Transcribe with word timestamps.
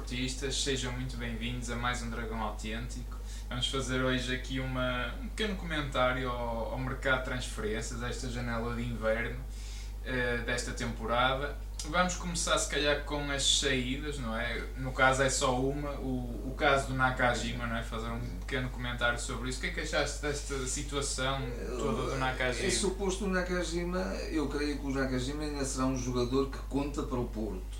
desportistas, 0.00 0.62
sejam 0.62 0.92
muito 0.92 1.16
bem-vindos 1.16 1.70
a 1.70 1.76
mais 1.76 2.02
um 2.02 2.08
Dragão 2.08 2.40
Autêntico. 2.40 3.18
Vamos 3.48 3.68
fazer 3.68 4.02
hoje 4.02 4.34
aqui 4.34 4.58
uma, 4.58 5.14
um 5.20 5.28
pequeno 5.28 5.56
comentário 5.56 6.30
ao, 6.30 6.72
ao 6.72 6.78
mercado 6.78 7.18
de 7.18 7.24
transferências, 7.26 8.02
esta 8.02 8.28
janela 8.30 8.74
de 8.74 8.82
inverno 8.82 9.36
uh, 9.36 10.44
desta 10.44 10.72
temporada. 10.72 11.54
Vamos 11.84 12.16
começar 12.16 12.56
se 12.58 12.70
calhar 12.70 13.04
com 13.04 13.30
as 13.30 13.60
saídas, 13.60 14.18
não 14.18 14.34
é? 14.38 14.64
No 14.78 14.92
caso 14.92 15.22
é 15.22 15.28
só 15.28 15.58
uma, 15.60 15.92
o, 15.92 16.50
o 16.50 16.54
caso 16.56 16.88
do 16.88 16.94
Nakajima, 16.94 17.66
não 17.66 17.76
é? 17.76 17.82
Fazer 17.82 18.08
um 18.08 18.20
pequeno 18.40 18.70
comentário 18.70 19.18
sobre 19.18 19.50
isso. 19.50 19.58
O 19.58 19.60
que 19.62 19.66
é 19.66 19.70
que 19.70 19.80
achaste 19.80 20.22
desta 20.22 20.66
situação 20.66 21.40
toda 21.78 22.12
do 22.12 22.16
Nakajima? 22.16 22.66
É 22.66 22.70
suposto 22.70 23.26
o 23.26 23.28
Nakajima, 23.28 24.00
eu 24.30 24.48
creio 24.48 24.78
que 24.78 24.86
o 24.86 24.90
Nakajima 24.90 25.42
ainda 25.42 25.64
será 25.64 25.86
um 25.86 25.96
jogador 25.96 26.50
que 26.50 26.58
conta 26.68 27.02
para 27.02 27.18
o 27.18 27.26
Porto. 27.26 27.79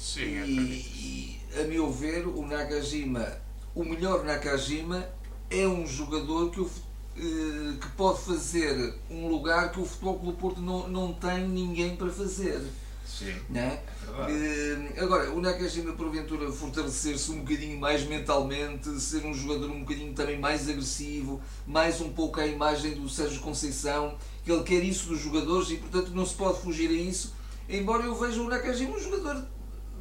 Sim, 0.00 0.38
é 0.38 0.46
e, 0.46 1.40
e 1.54 1.60
a 1.60 1.64
meu 1.64 1.92
ver, 1.92 2.26
o 2.26 2.46
Nakajima, 2.46 3.36
o 3.74 3.84
melhor 3.84 4.24
Nakajima 4.24 5.06
é 5.50 5.68
um 5.68 5.86
jogador 5.86 6.50
que, 6.50 6.60
o, 6.60 6.70
eh, 7.18 7.76
que 7.78 7.88
pode 7.98 8.22
fazer 8.22 8.94
um 9.10 9.28
lugar 9.28 9.70
que 9.70 9.78
o 9.78 9.84
Futebol 9.84 10.18
Clube 10.18 10.38
Porto 10.38 10.60
não, 10.62 10.88
não 10.88 11.12
tem 11.12 11.46
ninguém 11.46 11.96
para 11.96 12.08
fazer. 12.08 12.62
Sim. 13.04 13.34
Né? 13.50 13.82
É 14.26 14.98
uh, 14.98 15.04
agora, 15.04 15.30
o 15.32 15.40
Nakajima, 15.40 15.92
porventura, 15.92 16.50
fortalecer-se 16.50 17.30
um 17.32 17.40
bocadinho 17.40 17.78
mais 17.78 18.02
mentalmente, 18.06 18.88
ser 18.98 19.26
um 19.26 19.34
jogador 19.34 19.70
um 19.70 19.80
bocadinho 19.80 20.14
também 20.14 20.38
mais 20.38 20.66
agressivo, 20.66 21.42
mais 21.66 22.00
um 22.00 22.10
pouco 22.10 22.40
à 22.40 22.46
imagem 22.46 22.94
do 22.94 23.06
Sérgio 23.06 23.42
Conceição, 23.42 24.16
que 24.44 24.50
ele 24.50 24.62
quer 24.62 24.82
isso 24.82 25.08
dos 25.08 25.20
jogadores 25.20 25.68
e, 25.70 25.76
portanto, 25.76 26.12
não 26.12 26.24
se 26.24 26.34
pode 26.34 26.58
fugir 26.60 26.88
a 26.88 26.94
isso. 26.94 27.34
Embora 27.68 28.02
eu 28.04 28.14
veja 28.14 28.40
o 28.40 28.48
Nakajima 28.48 28.96
um 28.96 28.98
jogador 28.98 29.44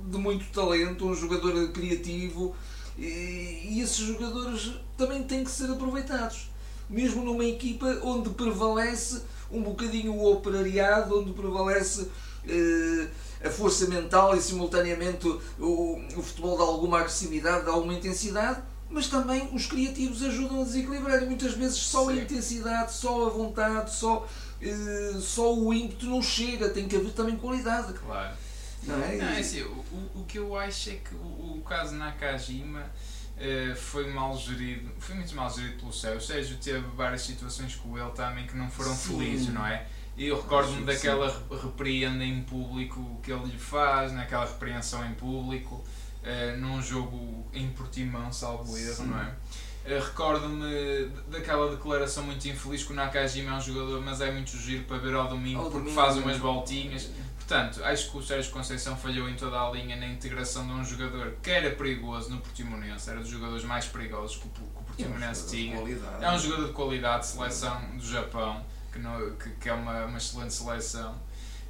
de 0.07 0.17
muito 0.17 0.45
talento, 0.51 1.05
um 1.05 1.15
jogador 1.15 1.71
criativo, 1.71 2.55
e, 2.97 3.79
esses 3.81 3.97
jogadores 3.97 4.73
também 4.97 5.23
têm 5.23 5.43
que 5.43 5.51
ser 5.51 5.71
aproveitados. 5.71 6.49
Mesmo 6.89 7.23
numa 7.23 7.45
equipa 7.45 7.99
onde 8.03 8.29
prevalece 8.31 9.21
um 9.51 9.61
bocadinho 9.61 10.13
o 10.13 10.31
operariado, 10.33 11.19
onde 11.19 11.31
prevalece 11.31 12.07
eh, 12.47 13.07
a 13.43 13.49
força 13.49 13.87
mental 13.87 14.35
e 14.35 14.41
simultaneamente 14.41 15.27
o, 15.59 16.01
o 16.15 16.21
futebol 16.21 16.57
de 16.57 16.63
alguma 16.63 16.99
agressividade, 16.99 17.63
de 17.63 17.69
alguma 17.69 17.93
intensidade, 17.93 18.61
mas 18.89 19.07
também 19.07 19.49
os 19.53 19.65
criativos 19.67 20.23
ajudam 20.23 20.61
a 20.61 20.63
desequilibrar 20.63 21.21
e 21.21 21.25
muitas 21.25 21.53
vezes 21.53 21.77
só 21.77 22.07
Sim. 22.07 22.11
a 22.19 22.23
intensidade, 22.23 22.93
só 22.93 23.27
a 23.27 23.29
vontade, 23.29 23.93
só, 23.93 24.27
eh, 24.61 25.15
só 25.21 25.55
o 25.55 25.73
ímpeto 25.73 26.07
não 26.07 26.21
chega, 26.21 26.69
tem 26.69 26.87
que 26.87 26.95
haver 26.95 27.11
também 27.11 27.37
qualidade. 27.37 27.93
Claro. 27.93 28.35
Não 28.83 29.03
é? 29.03 29.15
Não, 29.17 29.27
é 29.27 29.39
assim, 29.39 29.61
o, 29.61 30.09
o 30.15 30.25
que 30.27 30.39
eu 30.39 30.57
acho 30.57 30.89
é 30.89 30.95
que 30.95 31.13
o, 31.15 31.57
o 31.57 31.63
caso 31.67 31.95
Nakajima 31.95 32.81
uh, 32.81 33.75
foi 33.75 34.11
mal 34.11 34.37
gerido, 34.37 34.89
foi 34.99 35.15
muito 35.15 35.35
mal 35.35 35.49
gerido 35.49 35.77
pelo 35.79 35.93
Sérgio. 35.93 36.19
O 36.19 36.21
Sérgio 36.21 36.57
teve 36.57 36.85
várias 36.95 37.21
situações 37.21 37.75
com 37.75 37.97
ele 37.97 38.11
também 38.11 38.47
que 38.47 38.55
não 38.55 38.69
foram 38.69 38.95
sim. 38.95 39.17
felizes, 39.17 39.53
não 39.53 39.65
é? 39.65 39.85
E 40.17 40.27
eu 40.27 40.41
recordo-me 40.41 40.83
daquela 40.83 41.29
sim. 41.29 41.43
repreenda 41.63 42.23
em 42.23 42.41
público 42.43 43.19
que 43.23 43.31
ele 43.31 43.45
lhe 43.45 43.57
faz, 43.57 44.11
naquela 44.11 44.45
repreensão 44.45 45.05
em 45.05 45.13
público, 45.13 45.75
uh, 45.75 46.57
num 46.57 46.81
jogo 46.81 47.47
em 47.53 47.69
Portimão, 47.69 48.31
salvo 48.31 48.77
erro, 48.77 49.05
não 49.05 49.19
é? 49.19 49.25
Uh, 49.25 49.99
Recordo-me 50.05 51.09
daquela 51.29 51.71
declaração 51.71 52.23
muito 52.23 52.47
infeliz 52.47 52.83
que 52.83 52.91
o 52.91 52.95
Nakajima 52.95 53.51
é 53.51 53.53
um 53.55 53.61
jogador, 53.61 54.01
mas 54.01 54.19
é 54.21 54.29
muito 54.29 54.55
giro 54.57 54.83
para 54.83 54.97
ver 54.97 55.15
ao 55.15 55.29
domingo 55.29 55.59
ao 55.59 55.71
porque 55.71 55.89
domingo, 55.89 55.95
faz 55.95 56.17
umas 56.17 56.37
voltinhas. 56.37 57.09
Portanto, 57.49 57.83
acho 57.83 58.11
que 58.11 58.17
o 58.19 58.21
Sérgio 58.21 58.51
Conceição 58.51 58.95
falhou 58.95 59.27
em 59.27 59.35
toda 59.35 59.59
a 59.59 59.71
linha 59.71 59.95
na 59.95 60.05
integração 60.05 60.67
de 60.67 60.71
um 60.71 60.85
jogador 60.85 61.33
que 61.41 61.49
era 61.49 61.71
perigoso 61.71 62.29
no 62.29 62.37
Portimonense, 62.37 63.09
era 63.09 63.21
dos 63.21 63.29
jogadores 63.29 63.63
mais 63.63 63.87
perigosos 63.87 64.37
que 64.37 64.45
o, 64.45 64.49
que 64.51 64.61
o 64.61 64.83
Portimonense 64.83 65.47
é 65.47 65.49
tinha. 65.49 65.75
É 66.21 66.31
um 66.31 66.37
jogador 66.37 66.67
de 66.67 66.73
qualidade, 66.73 67.25
seleção 67.25 67.81
do 67.97 68.05
Japão, 68.05 68.63
que, 68.93 68.99
não, 68.99 69.31
que, 69.31 69.49
que 69.49 69.67
é 69.67 69.73
uma, 69.73 70.05
uma 70.05 70.19
excelente 70.19 70.53
seleção 70.53 71.15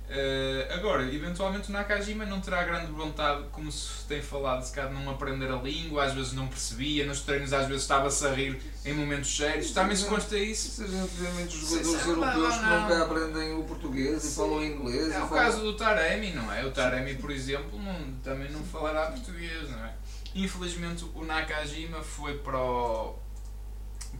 Uh, 0.09 0.73
agora, 0.73 1.03
eventualmente 1.13 1.69
o 1.69 1.71
Nakajima 1.71 2.25
não 2.25 2.41
terá 2.41 2.63
grande 2.63 2.91
vontade, 2.91 3.43
como 3.51 3.71
se 3.71 4.05
tem 4.05 4.19
falado, 4.19 4.63
se 4.63 4.73
calhar 4.73 4.91
não 4.91 5.07
aprender 5.07 5.51
a 5.51 5.57
língua, 5.57 6.03
às 6.03 6.13
vezes 6.13 6.33
não 6.33 6.47
percebia, 6.47 7.05
nos 7.05 7.21
treinos 7.21 7.53
às 7.53 7.67
vezes 7.67 7.83
estava-se 7.83 8.25
a 8.25 8.31
rir 8.31 8.59
em 8.83 8.91
momentos 8.91 9.37
sérios. 9.37 9.69
Também 9.69 9.95
se 9.95 10.05
consta 10.05 10.35
isso? 10.35 10.83
Vê 10.83 11.29
muitos 11.29 11.55
jogadores 11.59 12.07
europeus 12.07 12.55
que 12.55 12.65
nunca 12.65 13.03
aprendem 13.03 13.53
o 13.53 13.63
português 13.65 14.23
Sim. 14.23 14.29
e 14.29 14.35
falam 14.35 14.63
inglês. 14.63 15.11
É 15.13 15.17
o 15.21 15.27
falam... 15.27 15.43
caso 15.45 15.61
do 15.61 15.77
Taremi, 15.77 16.31
não 16.31 16.51
é? 16.51 16.65
O 16.65 16.71
Taremi, 16.71 17.13
por 17.13 17.29
exemplo, 17.29 17.79
não, 17.79 18.13
também 18.23 18.49
não 18.49 18.63
falará 18.63 19.11
português, 19.11 19.69
não 19.69 19.85
é? 19.85 19.93
Infelizmente 20.33 21.05
o 21.13 21.23
Nakajima 21.23 22.01
foi 22.01 22.35
para 22.39 22.57
o, 22.57 23.15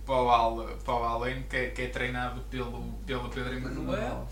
para 0.05 0.15
o, 0.15 0.29
Al, 0.29 0.67
para 0.85 0.93
o 0.93 1.03
Allen, 1.03 1.43
que 1.49 1.55
é, 1.55 1.69
que 1.71 1.81
é 1.81 1.87
treinado 1.87 2.41
pelo, 2.41 2.93
pelo 3.07 3.27
Pedro 3.29 3.55
Emanuel. 3.55 4.27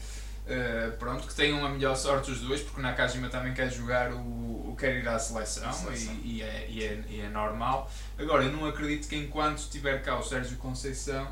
Uh, 0.48 0.96
pronto, 0.98 1.28
que 1.28 1.36
tenham 1.36 1.66
a 1.66 1.68
melhor 1.68 1.94
sorte 1.98 2.32
os 2.32 2.40
dois, 2.40 2.62
porque 2.62 2.80
o 2.80 2.84
Nakajima 2.84 3.28
também 3.28 3.54
quer 3.54 3.70
jogar, 3.70 4.14
o, 4.14 4.70
o 4.70 4.76
quer 4.80 4.96
ir 4.96 5.08
à 5.08 5.20
seleção, 5.20 5.74
seleção. 5.74 6.14
E, 6.24 6.38
e, 6.38 6.42
é, 6.42 6.68
e, 6.70 6.84
é, 6.86 7.04
e 7.10 7.20
é 7.20 7.28
normal. 7.28 7.92
Agora, 8.18 8.46
eu 8.46 8.52
não 8.54 8.66
acredito 8.66 9.10
que 9.10 9.18
enquanto 9.18 9.58
estiver 9.58 10.02
cá 10.02 10.18
o 10.18 10.24
Sérgio 10.24 10.56
Conceição, 10.56 11.28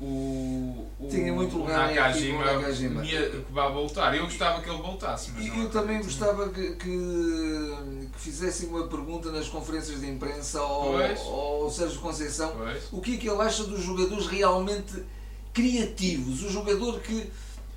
o, 0.00 0.86
o, 0.98 1.08
Tinha 1.08 1.32
muito 1.32 1.56
lugar 1.56 1.90
o 1.90 1.94
Nakajima, 1.94 2.44
Nakajima. 2.44 3.02
que 3.02 3.44
vá 3.50 3.68
voltar. 3.68 4.16
Eu 4.16 4.24
gostava 4.24 4.60
que 4.62 4.68
ele 4.68 4.82
voltasse, 4.82 5.32
mas 5.32 5.46
Eu 5.46 5.70
também 5.70 5.98
gostava 6.02 6.48
que, 6.48 6.72
que, 6.76 8.08
que, 8.12 8.20
fizessem 8.20 8.68
uma 8.68 8.88
pergunta 8.88 9.30
nas 9.32 9.48
conferências 9.48 10.00
de 10.00 10.08
imprensa 10.08 10.60
ao, 10.60 10.96
ao 11.00 11.70
Sérgio 11.70 12.00
Conceição 12.00 12.52
pois. 12.56 12.88
o 12.92 13.00
que 13.00 13.14
é 13.14 13.16
que 13.18 13.28
ele 13.28 13.40
acha 13.40 13.64
dos 13.64 13.82
jogadores 13.82 14.26
realmente 14.26 15.04
criativos, 15.52 16.44
o 16.44 16.50
jogador 16.50 17.00
que 17.00 17.28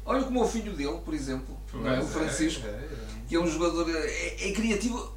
Olha 0.05 0.23
como 0.23 0.43
o 0.43 0.47
filho 0.47 0.73
dele, 0.73 0.99
por 1.05 1.13
exemplo, 1.13 1.57
é? 1.85 1.99
o 1.99 2.07
Francisco, 2.07 2.65
é, 2.65 2.69
é, 2.69 2.73
é, 2.73 2.97
que 3.27 3.35
é 3.35 3.39
um 3.39 3.47
jogador 3.47 3.89
é, 3.89 4.49
é, 4.49 4.51
criativo, 4.51 5.13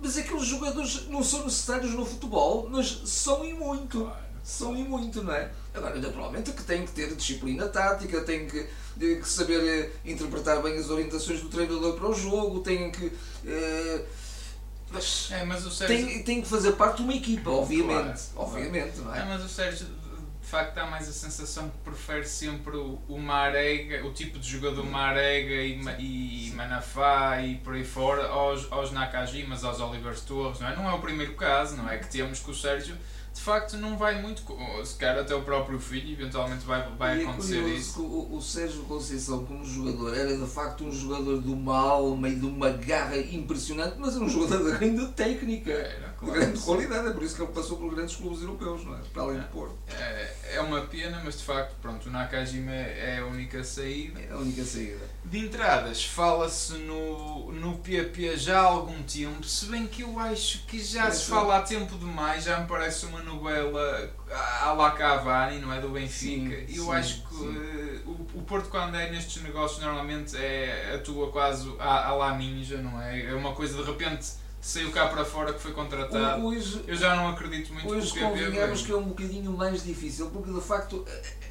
mas 0.00 0.16
aqueles 0.18 0.44
jogadores 0.44 1.08
não 1.08 1.22
são 1.22 1.44
necessários 1.44 1.92
no 1.92 2.04
futebol, 2.04 2.68
mas 2.68 3.02
são 3.04 3.44
e 3.44 3.52
muito. 3.52 4.00
Claro. 4.00 4.28
São 4.42 4.74
e 4.74 4.82
muito, 4.82 5.22
não 5.22 5.34
é? 5.34 5.50
Agora, 5.74 5.96
naturalmente, 6.00 6.52
que 6.52 6.62
tem 6.62 6.84
que 6.86 6.92
ter 6.92 7.14
disciplina 7.14 7.68
tática, 7.68 8.22
tem 8.22 8.46
que, 8.46 8.66
que 8.98 9.28
saber 9.28 9.62
eh, 9.62 10.10
interpretar 10.10 10.62
bem 10.62 10.78
as 10.78 10.88
orientações 10.88 11.42
do 11.42 11.50
treinador 11.50 11.94
para 11.94 12.08
o 12.08 12.14
jogo, 12.14 12.60
tem 12.60 12.90
que. 12.90 13.12
Eh, 13.44 14.04
mas, 14.90 15.28
é, 15.30 15.44
mas 15.44 15.66
o 15.66 15.70
Sérgio... 15.70 16.06
tem, 16.06 16.22
tem 16.22 16.42
que 16.42 16.48
fazer 16.48 16.72
parte 16.72 16.96
de 16.96 17.02
uma 17.02 17.14
equipa, 17.14 17.50
obviamente. 17.50 18.22
Claro, 18.32 18.50
obviamente, 18.50 18.98
não 19.00 19.14
é? 19.14 19.20
é? 19.20 19.24
Mas 19.26 19.44
o 19.44 19.48
Sérgio 19.48 19.86
de 20.48 20.52
facto 20.52 20.74
dá 20.74 20.86
mais 20.86 21.06
a 21.06 21.12
sensação 21.12 21.68
que 21.68 21.76
prefere 21.84 22.24
sempre 22.24 22.74
o, 22.74 22.98
o 23.06 23.18
Marega, 23.18 24.02
o 24.06 24.14
tipo 24.14 24.38
de 24.38 24.48
jogador 24.48 24.82
Marega 24.82 25.52
e, 25.52 25.78
e 25.98 26.52
Manafá 26.56 27.42
e 27.42 27.56
por 27.56 27.74
aí 27.74 27.84
fora 27.84 28.26
aos, 28.28 28.66
aos 28.72 28.90
Nakajimas, 28.90 29.62
aos 29.62 29.78
Oliver 29.78 30.18
Torres, 30.18 30.58
não 30.58 30.68
é? 30.68 30.74
Não 30.74 30.88
é 30.88 30.94
o 30.94 31.00
primeiro 31.00 31.34
caso, 31.34 31.76
não 31.76 31.86
é? 31.86 31.98
Que 31.98 32.08
temos 32.08 32.40
que 32.40 32.50
o 32.50 32.54
Sérgio 32.54 32.96
de 33.38 33.44
facto 33.44 33.76
não 33.76 33.96
vai 33.96 34.20
muito, 34.20 34.42
se 34.84 34.96
calhar 34.96 35.18
até 35.18 35.34
o 35.34 35.42
próprio 35.42 35.78
filho, 35.78 36.10
eventualmente 36.12 36.66
vai, 36.66 36.88
vai 36.98 37.18
e 37.18 37.20
é 37.20 37.24
acontecer 37.24 37.58
é 37.58 37.68
isso. 37.68 38.02
O, 38.02 38.36
o 38.36 38.42
Sérgio 38.42 38.82
Conceição, 38.82 39.44
como 39.44 39.64
jogador, 39.64 40.16
era 40.16 40.36
de 40.36 40.46
facto 40.46 40.84
um 40.84 40.90
jogador 40.90 41.40
de 41.40 41.48
uma 41.48 41.78
alma 41.78 42.28
e 42.28 42.34
de 42.34 42.44
uma 42.44 42.70
garra 42.70 43.16
impressionante, 43.16 43.94
mas 43.96 44.16
era 44.16 44.24
um 44.24 44.28
jogador 44.28 44.72
de 44.72 44.78
grande 44.78 45.06
técnica, 45.12 45.70
era, 45.70 46.08
claro, 46.18 46.34
de 46.34 46.40
grande 46.40 46.60
qualidade, 46.60 47.08
é 47.08 47.12
por 47.12 47.22
isso 47.22 47.36
que 47.36 47.42
ele 47.42 47.52
passou 47.52 47.76
por 47.76 47.94
grandes 47.94 48.16
clubes 48.16 48.42
europeus, 48.42 48.84
não 48.84 48.96
é? 48.96 49.00
Para 49.12 49.22
além 49.22 49.38
é, 49.38 49.40
do 49.40 49.46
Porto. 49.48 49.76
É, 49.88 50.34
é 50.52 50.60
uma 50.60 50.82
pena, 50.82 51.20
mas 51.24 51.38
de 51.38 51.44
facto, 51.44 51.74
pronto, 51.80 52.08
o 52.08 52.12
Nakajima 52.12 52.72
é 52.72 53.18
a 53.20 53.26
única 53.26 53.62
saída. 53.62 54.20
É 54.20 54.32
a 54.32 54.36
única 54.36 54.64
saída. 54.64 55.06
De 55.24 55.38
entradas, 55.38 56.04
fala-se 56.04 56.74
no, 56.74 57.52
no 57.52 57.78
PP 57.78 58.36
já 58.36 58.60
há 58.60 58.64
algum 58.64 59.02
tempo, 59.02 59.44
se 59.44 59.66
bem 59.66 59.86
que 59.86 60.02
eu 60.02 60.18
acho 60.18 60.64
que 60.66 60.82
já 60.82 61.10
se 61.10 61.28
fala 61.30 61.58
há 61.58 61.62
tempo 61.62 61.96
demais, 61.96 62.44
já 62.44 62.60
me 62.60 62.66
parece 62.66 63.06
uma 63.06 63.22
novela 63.22 64.10
à 64.62 64.72
la 64.72 64.90
Cavani, 64.92 65.58
não 65.58 65.72
é? 65.72 65.80
Do 65.80 65.90
Benfica. 65.90 66.56
Sim, 66.56 66.76
eu 66.76 66.84
sim, 66.84 66.92
acho 66.92 67.22
que 67.28 67.34
uh, 67.34 68.02
o, 68.06 68.38
o 68.38 68.42
Porto, 68.42 68.68
quando 68.68 68.96
é 68.96 69.10
nestes 69.10 69.42
negócios, 69.42 69.82
normalmente 69.82 70.36
é, 70.36 70.94
atua 70.94 71.30
quase 71.30 71.70
à, 71.78 72.08
à 72.08 72.14
la 72.14 72.36
ninja, 72.36 72.78
não 72.78 73.00
é? 73.02 73.26
É 73.26 73.34
uma 73.34 73.54
coisa 73.54 73.82
de 73.82 73.82
repente 73.82 74.32
saiu 74.60 74.90
cá 74.90 75.06
para 75.08 75.24
fora 75.24 75.52
que 75.52 75.60
foi 75.60 75.72
contratado. 75.72 76.44
Hoje, 76.44 76.82
eu 76.86 76.96
já 76.96 77.14
não 77.16 77.28
acredito 77.28 77.72
muito 77.72 77.88
hoje 77.88 78.12
que 78.12 78.18
PP 78.18 78.24
convenhamos 78.24 78.82
que 78.82 78.92
é 78.92 78.96
um 78.96 79.04
bocadinho 79.04 79.52
mais 79.52 79.84
difícil, 79.84 80.30
porque 80.30 80.52
de 80.52 80.60
facto 80.60 81.04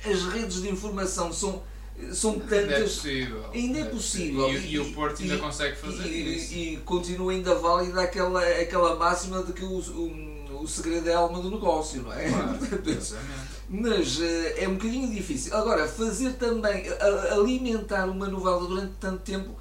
as 0.06 0.24
redes 0.24 0.62
de 0.62 0.70
informação 0.70 1.32
são 1.32 1.64
são 2.12 2.40
tantas. 2.40 2.60
Ainda 2.62 2.76
é 2.76 2.82
possível. 2.84 3.50
Ainda 3.54 3.80
é 3.80 3.86
possível. 3.86 4.54
E, 4.54 4.74
e 4.74 4.80
o 4.80 4.94
Porto 4.94 5.22
ainda 5.22 5.36
e, 5.36 5.40
consegue 5.40 5.76
fazer 5.76 6.08
e, 6.08 6.36
isso. 6.36 6.54
E, 6.54 6.78
continua 6.78 7.32
ainda 7.32 7.56
válida 7.56 8.02
aquela, 8.02 8.42
aquela 8.48 8.96
máxima 8.96 9.42
de 9.42 9.54
que 9.54 9.64
o, 9.64 9.80
o, 9.80 10.62
o 10.62 10.68
segredo 10.68 11.10
é 11.10 11.16
a 11.16 11.18
alma 11.18 11.42
do 11.42 11.50
negócio, 11.50 12.04
não 12.04 12.14
é? 12.14 12.30
Claro, 12.30 12.60
Mas 13.70 14.22
eh, 14.22 14.64
é 14.64 14.68
um 14.68 14.76
bocadinho 14.76 15.12
difícil. 15.12 15.56
Agora, 15.56 15.88
fazer 15.88 16.34
também, 16.34 16.86
alimentar 17.32 18.06
uma 18.06 18.28
novela 18.28 18.60
durante 18.66 18.94
tanto 19.00 19.24
tempo, 19.24 19.56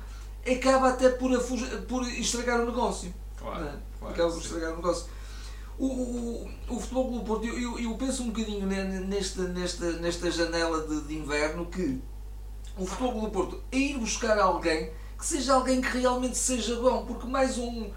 acaba 0.46 0.90
até 0.90 1.08
por, 1.08 1.30
por 1.88 2.06
estragar 2.06 2.60
o 2.60 2.66
negócio. 2.66 3.12
Claro. 3.46 3.64
É? 3.64 3.72
claro, 3.98 4.14
acaba 4.14 4.32
por 4.32 4.40
estragar 4.42 4.72
o 4.72 4.76
negócio. 4.76 5.06
O, 5.78 5.86
o, 5.86 6.50
o 6.68 6.80
Futebol 6.80 7.08
Clube 7.08 7.18
do 7.18 7.24
Porto, 7.26 7.46
eu, 7.46 7.78
eu, 7.78 7.94
penso 7.96 8.22
um 8.22 8.30
bocadinho 8.30 8.66
ne- 8.66 9.00
nesta, 9.00 9.42
nesta, 9.42 9.92
nesta 9.92 10.30
janela 10.30 10.86
de, 10.86 11.02
de 11.02 11.18
inverno 11.18 11.66
que 11.66 12.00
o 12.78 12.86
Futebol 12.86 13.12
Clube 13.12 13.26
do 13.26 13.32
Porto 13.32 13.62
é 13.70 13.76
ir 13.76 13.98
buscar 13.98 14.38
alguém 14.38 14.90
que 15.18 15.26
seja 15.26 15.54
alguém 15.54 15.80
que 15.80 15.98
realmente 15.98 16.36
seja 16.36 16.76
bom, 16.76 17.06
porque 17.06 17.26
mais 17.26 17.56
um, 17.58 17.90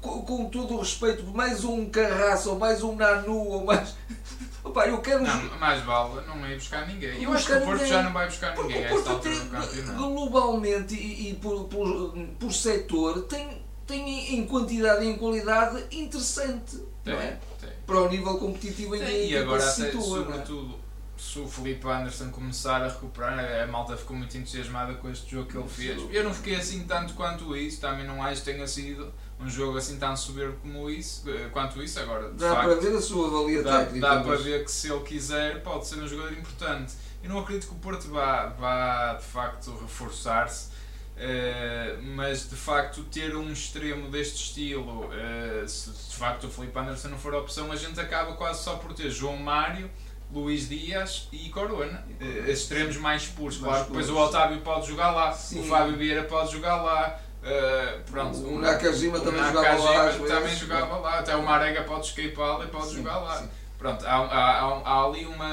com, 0.00 0.22
com 0.22 0.44
todo 0.48 0.74
o 0.74 0.80
respeito, 0.80 1.24
mais 1.26 1.64
um 1.64 1.88
Carraça 1.90 2.50
ou 2.50 2.58
mais 2.58 2.82
um 2.82 2.96
Nanu 2.96 3.36
ou 3.36 3.64
mais. 3.64 3.94
Opa, 4.64 4.86
eu 4.86 5.00
quero. 5.00 5.22
Não, 5.22 5.58
mais 5.58 5.82
vale 5.82 6.24
não 6.26 6.48
ir 6.48 6.54
buscar 6.54 6.86
ninguém. 6.86 7.20
Eu 7.22 7.32
acho 7.32 7.46
que 7.46 7.52
o 7.52 7.60
Porto 7.62 7.72
ninguém. 7.72 7.88
já 7.88 8.02
não 8.02 8.12
vai 8.12 8.26
buscar 8.26 8.54
Porque 8.54 8.72
ninguém 8.72 8.92
o 8.92 8.98
a 8.98 9.02
Porto 9.02 9.20
tem, 9.20 9.96
globalmente 9.96 10.94
e, 10.94 11.30
e 11.30 11.34
por, 11.34 11.64
por, 11.64 12.16
por 12.38 12.52
setor 12.52 13.22
tem, 13.22 13.61
tem 13.86 14.34
em 14.34 14.46
quantidade 14.46 15.04
e 15.04 15.08
em 15.08 15.16
qualidade 15.16 15.84
interessante. 15.90 16.76
Tem, 17.04 17.14
não 17.14 17.20
é? 17.20 17.38
tem. 17.60 17.70
Para 17.86 18.00
o 18.00 18.08
nível 18.08 18.38
competitivo 18.38 18.94
em 18.94 18.98
que 18.98 19.04
a 19.04 19.10
e 19.10 19.36
agora 19.36 19.60
se 19.60 19.84
situa. 19.84 20.00
é? 20.00 20.24
sobretudo, 20.24 20.78
se 21.16 21.38
o 21.38 21.46
Felipe 21.46 21.86
Anderson 21.86 22.30
começar 22.30 22.82
a 22.82 22.88
recuperar, 22.88 23.38
a 23.62 23.66
malta 23.66 23.96
ficou 23.96 24.16
muito 24.16 24.36
entusiasmada 24.36 24.94
com 24.94 25.08
este 25.08 25.30
jogo 25.30 25.48
que 25.48 25.56
ele 25.56 25.68
fez. 25.68 26.02
Eu 26.10 26.24
não 26.24 26.34
fiquei 26.34 26.56
assim 26.56 26.84
tanto 26.84 27.14
quanto 27.14 27.56
isso, 27.56 27.80
também 27.80 28.06
não 28.06 28.22
acho 28.22 28.42
que 28.42 28.52
tenha 28.52 28.66
sido 28.66 29.12
um 29.38 29.48
jogo 29.48 29.78
assim 29.78 29.98
tão 29.98 30.16
soberbo 30.16 30.56
como 30.62 30.88
isso, 30.88 31.28
eh, 31.28 31.48
quanto 31.52 31.82
isso, 31.82 31.98
agora 32.00 32.30
de 32.30 32.36
Dá 32.36 32.54
facto, 32.54 32.64
para 32.64 32.74
ver 32.80 32.96
a 32.96 33.00
sua 33.00 33.30
valia 33.30 33.62
dá, 33.62 33.78
técnica. 33.84 34.08
dá 34.08 34.20
para 34.20 34.36
ver 34.36 34.64
que 34.64 34.70
se 34.70 34.90
ele 34.90 35.00
quiser 35.00 35.62
pode 35.62 35.86
ser 35.86 35.96
um 35.96 36.06
jogador 36.06 36.32
importante. 36.32 36.92
Eu 37.22 37.28
não 37.30 37.38
acredito 37.38 37.68
que 37.68 37.74
o 37.74 37.78
Porto 37.78 38.08
vá, 38.08 38.46
vá 38.48 39.14
de 39.14 39.24
facto 39.24 39.70
reforçar-se, 39.80 40.70
eh, 41.16 41.96
mas 42.16 42.48
de 42.48 42.56
facto 42.56 43.02
ter 43.04 43.36
um 43.36 43.52
extremo 43.52 44.10
deste 44.10 44.36
estilo, 44.44 45.08
eh, 45.12 45.64
se 45.66 45.90
de 45.90 46.16
facto 46.16 46.44
o 46.46 46.50
Felipe 46.50 46.78
Anderson 46.78 47.08
não 47.08 47.18
for 47.18 47.34
a 47.34 47.38
opção, 47.38 47.70
a 47.70 47.76
gente 47.76 47.98
acaba 48.00 48.32
quase 48.32 48.62
só 48.64 48.74
por 48.76 48.92
ter 48.92 49.10
João 49.10 49.36
Mário, 49.36 49.90
Luís 50.32 50.68
Dias 50.68 51.28
e 51.30 51.50
Corona, 51.50 52.04
eh, 52.20 52.50
extremos 52.50 52.96
mais 52.96 53.26
puros. 53.26 53.58
Mais 53.58 53.70
Claro, 53.74 53.84
que 53.84 53.90
depois 53.92 54.10
o. 54.10 54.16
Otávio 54.16 54.60
pode 54.62 54.86
jogar 54.88 55.10
lá, 55.10 55.32
Sim. 55.32 55.60
o 55.60 55.64
Fábio 55.64 55.96
Vieira 55.96 56.24
pode 56.24 56.50
jogar 56.52 56.76
lá. 56.82 57.20
eh, 57.44 57.98
pronto, 58.10 58.38
O 58.38 58.58
Nakajima 58.58 59.18
também 59.20 59.40
o 59.42 59.46
jogava 59.52 59.82
lá, 59.82 59.94
Nakajima 60.04 60.26
também 60.28 60.56
jogava 60.56 60.96
lá, 60.98 61.18
até 61.18 61.36
o 61.36 61.42
Marega 61.42 61.82
pode 61.82 62.06
escapar 62.06 62.64
e 62.64 62.68
pode 62.68 62.86
Sim, 62.88 62.96
jogar 62.96 63.18
lá. 63.18 63.36
sim. 63.36 63.48
Pronto, 63.82 64.06
há, 64.06 64.10
há, 64.16 64.60
há, 64.60 64.82
há 64.84 65.04
ali 65.06 65.26
uma, 65.26 65.48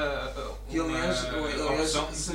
aliás, 0.94 1.24
uma 1.24 1.48
aliás 1.48 1.96
opção 1.96 2.10
de 2.10 2.16
se 2.16 2.32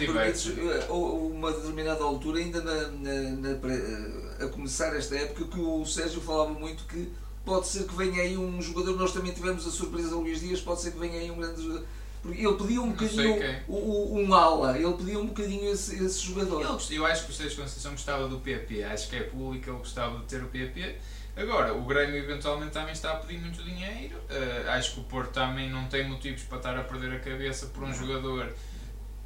a 0.89 0.93
uma 0.93 1.51
determinada 1.53 2.03
altura, 2.03 2.39
ainda 2.39 2.61
na, 2.61 2.87
na- 2.89 3.49
na 3.49 3.55
pre- 3.55 4.43
a 4.43 4.47
começar 4.47 4.93
esta 4.95 5.15
época, 5.15 5.45
que 5.45 5.59
o 5.59 5.85
Sérgio 5.85 6.19
falava 6.19 6.49
muito 6.51 6.83
que 6.83 7.11
pode 7.45 7.67
ser 7.67 7.85
que 7.87 7.95
venha 7.95 8.21
aí 8.21 8.37
um 8.37 8.61
jogador, 8.61 8.97
nós 8.97 9.13
também 9.13 9.31
tivemos 9.31 9.65
a 9.65 9.71
surpresa 9.71 10.09
do 10.09 10.19
Luís 10.19 10.41
Dias, 10.41 10.59
pode 10.59 10.81
ser 10.81 10.91
que 10.91 10.99
venha 10.99 11.17
aí 11.19 11.31
um 11.31 11.37
grande 11.37 11.61
jogador. 11.63 11.85
Porque 12.21 12.41
ele 12.43 12.53
pedia 12.55 12.81
um 12.81 12.89
bocadinho 12.89 13.33
o- 13.67 14.19
um 14.19 14.33
ala, 14.33 14.77
ele 14.79 14.93
pedia 14.93 15.19
um 15.19 15.27
bocadinho 15.27 15.71
esse, 15.71 16.03
esse 16.03 16.19
jogador. 16.21 16.59
Ele 16.89 16.97
eu 16.97 17.05
acho 17.05 17.25
que 17.25 17.31
o 17.31 17.33
Sérgio 17.35 17.61
Conceição 17.61 17.91
gostava 17.91 18.27
do 18.27 18.39
PP, 18.39 18.83
acho 18.83 19.09
que 19.09 19.15
é 19.15 19.21
público, 19.21 19.69
ele 19.69 19.77
gostava 19.77 20.17
de 20.17 20.25
ter 20.25 20.41
o 20.43 20.47
PP. 20.47 20.95
Agora, 21.35 21.73
o 21.73 21.83
Grêmio 21.83 22.15
eventualmente 22.17 22.71
também 22.71 22.93
está 22.93 23.11
a 23.11 23.15
pedir 23.17 23.39
muito 23.39 23.61
dinheiro. 23.63 24.17
eh, 24.29 24.65
acho 24.69 24.93
que 24.93 24.99
o 25.01 25.03
Porto 25.03 25.31
também 25.33 25.69
não 25.69 25.87
tem 25.87 26.07
motivos 26.07 26.43
para 26.43 26.57
estar 26.57 26.77
a 26.77 26.83
perder 26.83 27.11
a 27.13 27.19
cabeça 27.19 27.67
por 27.67 27.83
um 27.83 27.93
jogador 27.93 28.53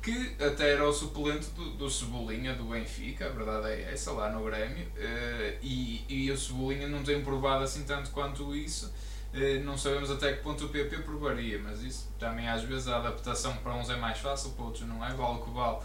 que 0.02 0.36
até 0.44 0.72
era 0.74 0.88
o 0.88 0.94
suplente 0.94 1.50
do, 1.52 1.72
do 1.72 1.90
Cebolinha 1.90 2.56
do 2.56 2.66
Benfica, 2.66 3.28
a 3.28 3.30
verdade 3.30 3.68
é 3.70 3.92
essa, 3.94 4.12
lá 4.12 4.30
no 4.32 4.44
Grêmio. 4.46 4.88
eh, 4.98 5.58
e, 5.62 6.06
e 6.10 6.32
o 6.32 6.38
Cebolinha 6.38 6.88
não 6.88 7.04
tem 7.04 7.22
provado 7.24 7.64
assim 7.64 7.84
tanto 7.86 8.10
quanto 8.12 8.56
isso. 8.56 8.92
Eh, 9.34 9.60
não 9.60 9.78
sabemos 9.78 10.10
até 10.10 10.34
que 10.34 10.42
ponto 10.44 10.66
o 10.66 10.70
PP 10.70 11.00
provaria, 11.04 11.60
mas 11.60 11.82
isso 11.84 12.12
também 12.18 12.48
às 12.50 12.64
vezes 12.64 12.88
a 12.88 12.98
adaptação 12.98 13.56
para 13.58 13.74
uns 13.76 13.90
é 13.90 13.96
mais 13.98 14.18
fácil, 14.20 14.52
para 14.52 14.66
outros 14.66 14.88
não 14.88 15.06
é, 15.06 15.14
vale 15.14 15.38
o 15.40 15.44
que 15.44 15.52
vale. 15.52 15.78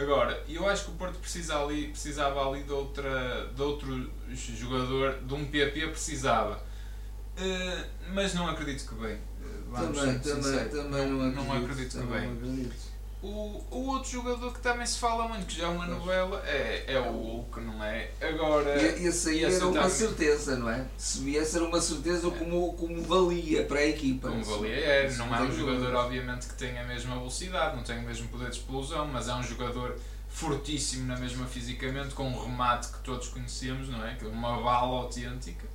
Agora, 0.00 0.42
eu 0.48 0.66
acho 0.66 0.86
que 0.86 0.90
o 0.92 0.94
Porto 0.94 1.18
precisa 1.18 1.58
ali, 1.58 1.88
precisava 1.88 2.48
ali 2.48 2.62
de, 2.62 2.72
outra, 2.72 3.50
de 3.54 3.60
outro 3.60 4.10
jogador, 4.34 5.20
de 5.22 5.34
um 5.34 5.44
PP 5.44 5.88
precisava. 5.88 6.62
Eh, 7.36 7.84
mas 8.14 8.32
não 8.32 8.48
acredito 8.48 8.88
que 8.88 8.94
bem. 8.94 9.12
Eh, 9.12 9.20
vamos 9.68 9.98
Também, 9.98 10.18
também, 10.20 10.68
também 10.70 11.06
não 11.06 11.20
acredito. 11.22 11.44
Não 11.44 11.56
acredito 11.56 11.98
que 11.98 12.06
bem. 12.06 12.26
não 12.26 12.32
acredito. 12.32 12.89
O, 13.22 13.62
o 13.70 13.86
outro 13.88 14.10
jogador 14.10 14.50
que 14.54 14.60
também 14.60 14.86
se 14.86 14.98
fala 14.98 15.28
muito, 15.28 15.44
que 15.44 15.54
já 15.58 15.64
é 15.64 15.68
uma 15.68 15.86
novela, 15.86 16.42
é, 16.46 16.84
é 16.94 16.98
o 17.00 17.12
Hulk, 17.12 17.60
não 17.60 17.84
é? 17.84 18.10
Agora. 18.18 18.80
E- 18.80 19.06
Esse 19.06 19.28
aí 19.28 19.44
era 19.44 19.66
uma 19.66 19.74
também. 19.74 19.90
certeza, 19.90 20.56
não 20.56 20.70
é? 20.70 20.86
Se 20.96 21.20
viesse 21.22 21.56
era 21.56 21.66
uma 21.66 21.80
certeza 21.82 22.30
como, 22.30 22.72
como 22.72 23.02
valia 23.02 23.64
para 23.64 23.80
a 23.80 23.86
equipa. 23.86 24.30
Como 24.30 24.42
valia 24.42 24.74
é, 24.74 25.10
não 25.18 25.34
é 25.36 25.42
um 25.42 25.52
jogador 25.52 25.80
dúvidas. 25.80 25.94
obviamente 26.04 26.46
que 26.46 26.54
tem 26.54 26.78
a 26.78 26.84
mesma 26.84 27.14
velocidade, 27.16 27.76
não 27.76 27.82
tem 27.82 27.98
o 27.98 28.02
mesmo 28.02 28.26
poder 28.28 28.48
de 28.48 28.56
explosão, 28.56 29.06
mas 29.06 29.28
é 29.28 29.34
um 29.34 29.42
jogador 29.42 29.98
fortíssimo 30.30 31.06
na 31.06 31.18
mesma 31.18 31.44
fisicamente, 31.46 32.14
com 32.14 32.24
um 32.26 32.42
remate 32.42 32.88
que 32.88 33.00
todos 33.00 33.28
conhecemos, 33.28 33.88
não 33.90 34.02
é? 34.06 34.16
É 34.18 34.26
uma 34.28 34.62
bala 34.62 34.96
autêntica. 35.00 35.66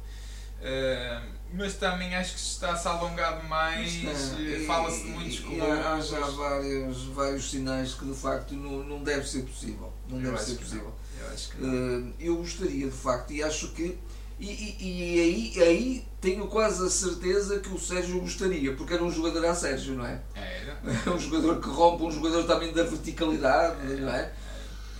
Eh, 0.62 1.22
mas 1.54 1.76
também 1.76 2.16
acho 2.16 2.34
que 2.34 2.40
se 2.40 2.52
está-se 2.52 2.88
alongado 2.88 3.48
mais, 3.48 4.04
é, 4.04 4.66
fala-se 4.66 5.04
de 5.04 5.10
muitos 5.10 5.44
e 5.50 5.62
há 5.62 6.00
já 6.00 6.20
vários, 6.20 7.04
vários 7.06 7.50
sinais 7.50 7.94
que 7.94 8.06
de 8.06 8.14
facto 8.14 8.54
não, 8.54 8.84
não 8.84 9.04
deve 9.04 9.28
ser 9.28 9.44
possível. 9.44 9.92
Não 10.10 10.18
Eu 10.18 10.32
deve 10.32 10.44
ser 10.44 10.56
possível. 10.56 10.94
Eu 11.20 11.28
acho 11.30 11.50
que. 11.52 11.58
Eh, 11.64 12.28
eu 12.28 12.36
gostaria 12.38 12.86
de 12.86 12.96
facto 12.96 13.32
e 13.32 13.42
acho 13.42 13.70
que 13.70 13.98
e, 14.38 14.48
e, 14.48 14.76
e 14.82 15.22
aí, 15.22 15.64
aí 15.64 16.08
tenho 16.20 16.48
quase 16.48 16.86
a 16.86 16.90
certeza 16.90 17.60
que 17.60 17.70
o 17.70 17.80
Sérgio 17.80 18.20
gostaria, 18.20 18.74
porque 18.74 18.94
era 18.94 19.04
um 19.04 19.12
jogador 19.12 19.46
a 19.46 19.56
Sérgio, 19.56 19.96
não 19.96 20.06
é? 20.06 20.20
Era. 20.36 20.78
É 21.06 21.08
um 21.10 21.18
jogador 21.18 21.62
que 21.62 21.70
rompe, 21.70 22.04
um 22.04 22.12
jogador 22.12 22.44
também 22.44 22.74
da 22.74 22.84
verticalidade, 22.84 23.82
não 24.02 24.10
é? 24.10 24.34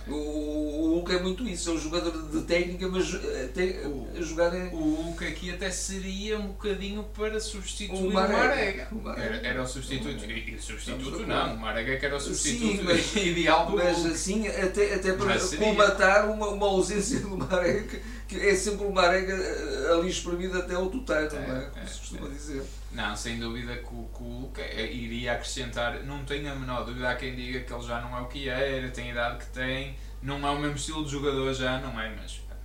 O, 0.08 0.12
o 0.14 0.88
Hulk 0.94 1.12
é 1.14 1.20
muito 1.20 1.48
isso, 1.48 1.70
é 1.70 1.72
um 1.72 1.78
jogador 1.80 2.30
de 2.30 2.42
técnica, 2.42 2.86
mas 2.88 3.12
eh, 3.12 3.48
tem, 3.52 3.74
a 4.16 4.22
jogar 4.22 4.54
é. 4.54 4.68
O 4.72 4.76
Hulk 5.02 5.26
aqui 5.26 5.50
até 5.50 5.68
seria 5.70 6.38
um 6.38 6.48
bocadinho 6.48 7.02
para 7.02 7.40
substituir 7.40 7.90
O 7.98 8.08
o 8.08 8.12
Marega. 8.12 8.38
Marega. 8.38 8.88
O 8.92 9.02
Marega. 9.02 9.24
Era, 9.36 9.46
era 9.48 9.62
o 9.62 9.66
substituto. 9.66 10.24
E, 10.30 10.54
o 10.54 10.62
substituto 10.62 11.26
não, 11.26 11.54
o 11.54 11.58
Marega 11.58 11.96
que 11.96 12.06
era 12.06 12.16
o 12.16 12.20
Sim, 12.20 12.34
substituto 12.34 12.84
mas- 12.84 13.16
ideal 13.16 13.66
do 13.66 13.76
Mas 13.76 13.96
Hulk. 13.98 14.10
assim, 14.12 14.46
até, 14.48 14.94
até 14.94 15.12
para 15.12 15.38
comatar 15.40 16.30
uma, 16.30 16.48
uma 16.50 16.66
ausência 16.66 17.18
do 17.20 17.36
Marega, 17.36 18.00
que 18.26 18.36
é 18.36 18.54
sempre 18.54 18.84
o 18.84 18.92
Marega 18.92 19.34
eh, 19.34 19.92
ali 19.92 20.10
espremido 20.10 20.58
até 20.58 20.74
ao 20.74 20.88
tutano, 20.88 21.30
não 21.32 21.56
é? 21.56 21.58
É, 21.58 21.66
Como 21.70 21.84
é, 21.84 21.86
se 21.86 21.98
costuma 22.00 22.26
é. 22.26 22.30
dizer. 22.30 22.64
Não, 22.92 23.16
sem 23.16 23.38
dúvida 23.38 23.76
que 23.76 23.94
o, 23.94 24.08
que 24.14 24.22
o 24.22 24.26
Hulk 24.26 24.60
eh, 24.60 24.92
iria 24.92 25.34
acrescentar, 25.34 26.02
não 26.04 26.24
tenho 26.24 26.50
a 26.50 26.54
menor 26.54 26.84
dúvida, 26.84 27.10
há 27.10 27.16
quem 27.16 27.34
diga 27.34 27.60
que 27.60 27.72
ele 27.72 27.82
já 27.82 28.00
não 28.00 28.16
é 28.16 28.20
o 28.20 28.26
que 28.26 28.48
era, 28.48 28.88
tem 28.88 29.08
a 29.08 29.12
idade 29.12 29.44
que 29.44 29.50
tem, 29.52 29.96
não 30.22 30.46
é 30.46 30.50
o 30.50 30.58
mesmo 30.58 30.76
estilo 30.76 31.04
de 31.04 31.10
jogador 31.10 31.52
já, 31.54 31.78
não 31.78 32.00
é, 32.00 32.14
mas 32.16 32.38
pá, 32.48 32.56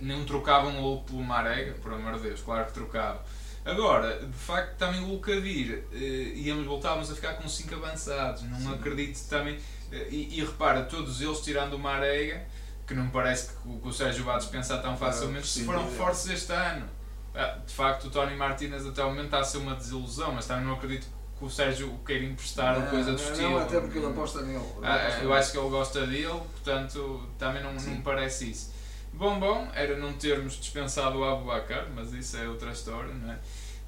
não 0.00 0.24
trocavam 0.24 0.84
o 0.84 1.02
pelo 1.02 1.22
Marega, 1.22 1.72
por 1.74 1.92
amor 1.92 2.16
de 2.16 2.22
Deus, 2.22 2.40
claro 2.40 2.66
que 2.66 2.72
trocavam. 2.72 3.22
Agora, 3.64 4.18
de 4.18 4.36
facto, 4.36 4.76
também 4.76 5.00
o 5.00 5.06
Hulk 5.06 5.32
a 5.32 5.40
vir, 5.40 5.86
eh, 5.92 6.32
íamos, 6.34 6.66
voltávamos 6.66 7.10
a 7.10 7.14
ficar 7.14 7.34
com 7.34 7.48
5 7.48 7.74
avançados, 7.76 8.42
não 8.42 8.58
Sim. 8.58 8.74
acredito 8.74 9.18
também, 9.28 9.58
eh, 9.90 10.08
e, 10.10 10.38
e 10.38 10.44
repara, 10.44 10.82
todos 10.82 11.22
eles 11.22 11.40
tirando 11.40 11.74
o 11.74 11.78
Marega, 11.78 12.44
que 12.86 12.94
não 12.94 13.08
parece 13.08 13.48
que, 13.52 13.68
o- 13.68 13.78
que 13.80 13.88
o 13.88 13.92
Sérgio 13.92 14.24
vai 14.24 14.36
dispensar 14.38 14.80
tão 14.82 14.96
facilmente, 14.96 15.46
se 15.46 15.64
foram 15.64 15.84
reforços 15.84 16.30
este 16.30 16.52
ano. 16.52 16.86
Ah, 17.34 17.58
De 17.66 17.72
facto, 17.74 18.04
o 18.06 18.10
Tony 18.10 18.36
Martinez 18.36 18.86
até 18.86 19.02
o 19.02 19.08
momento 19.08 19.24
está 19.26 19.40
a 19.40 19.44
ser 19.44 19.58
uma 19.58 19.74
desilusão, 19.74 20.32
mas 20.32 20.46
também 20.46 20.64
não 20.64 20.74
acredito 20.74 21.06
que 21.38 21.44
o 21.44 21.50
Sérgio 21.50 21.92
o 21.92 21.98
queira 22.04 22.24
emprestar 22.24 22.76
ou 22.76 22.82
coisa 22.86 23.12
do 23.12 23.20
não, 23.20 23.30
estilo. 23.32 23.50
Não, 23.50 23.58
até 23.58 23.80
porque 23.80 23.98
ele 23.98 24.06
aposta 24.06 24.42
nele. 24.42 24.56
Ele 24.58 24.86
Ah, 24.86 24.94
aposta 24.94 25.18
eu 25.18 25.28
nele. 25.28 25.32
acho 25.40 25.52
que 25.52 25.58
ele 25.58 25.68
gosta 25.70 26.06
dele, 26.06 26.28
portanto 26.28 27.28
também 27.38 27.62
não, 27.62 27.72
não 27.72 27.80
Sim. 27.80 27.90
me 27.96 28.02
parece 28.02 28.50
isso. 28.50 28.72
Bom, 29.12 29.38
bom, 29.40 29.68
era 29.74 29.96
não 29.96 30.12
termos 30.12 30.54
dispensado 30.60 31.18
o 31.18 31.24
Abubacar, 31.24 31.86
mas 31.94 32.12
isso 32.12 32.36
é 32.36 32.48
outra 32.48 32.70
história, 32.70 33.12
não 33.14 33.32
é? 33.32 33.38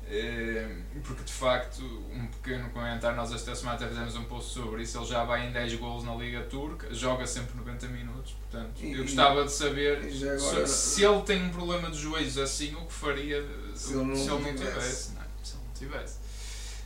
Eh, 0.09 0.69
Porque 1.05 1.25
de 1.25 1.33
facto, 1.33 1.83
um 2.13 2.27
pequeno 2.29 2.71
comentário, 2.71 3.17
nós 3.17 3.33
esta 3.33 3.55
semana 3.55 3.77
até 3.77 3.89
fizemos 3.89 4.15
um 4.17 4.25
post 4.25 4.55
sobre 4.55 4.83
isso, 4.83 4.99
ele 4.99 5.07
já 5.07 5.25
vai 5.25 5.49
em 5.49 5.53
10 5.53 5.75
golos 5.75 6.05
na 6.05 6.15
Liga 6.15 6.43
Turca, 6.43 6.93
joga 6.95 7.27
sempre 7.27 7.57
90 7.57 7.89
minutos, 7.89 8.33
portanto 8.33 8.81
E- 8.83 8.93
eu 8.93 8.99
e- 9.01 9.03
gostava 9.03 9.45
de 9.45 9.53
saber 9.53 10.05
E 10.05 10.11
já 10.11 10.39
se, 10.39 10.47
agora, 10.49 10.67
se 10.67 11.05
ele 11.05 11.23
tem 11.23 11.43
um 11.45 11.51
problema 11.51 11.91
de 11.91 11.99
joelhos 11.99 12.39
assim, 12.39 12.75
o 12.77 12.87
que 12.87 12.93
faria 12.93 13.43
de- 13.43 13.79
Se 13.79 13.95
ele 13.95 14.05
não 14.05 14.15
tivesse. 14.15 14.57
tivesse, 14.57 15.13
não 15.15 15.23
é? 15.23 15.27
Se 15.43 15.55
ele 15.55 15.63
não 15.65 15.73
tivesse. 15.75 16.19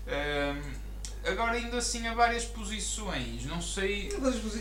Ehm, 0.06 0.62
agora 1.24 1.52
ainda 1.52 1.78
assim 1.78 2.06
há 2.06 2.14
várias 2.14 2.44
posições, 2.44 3.44
não 3.46 3.60
sei. 3.60 4.08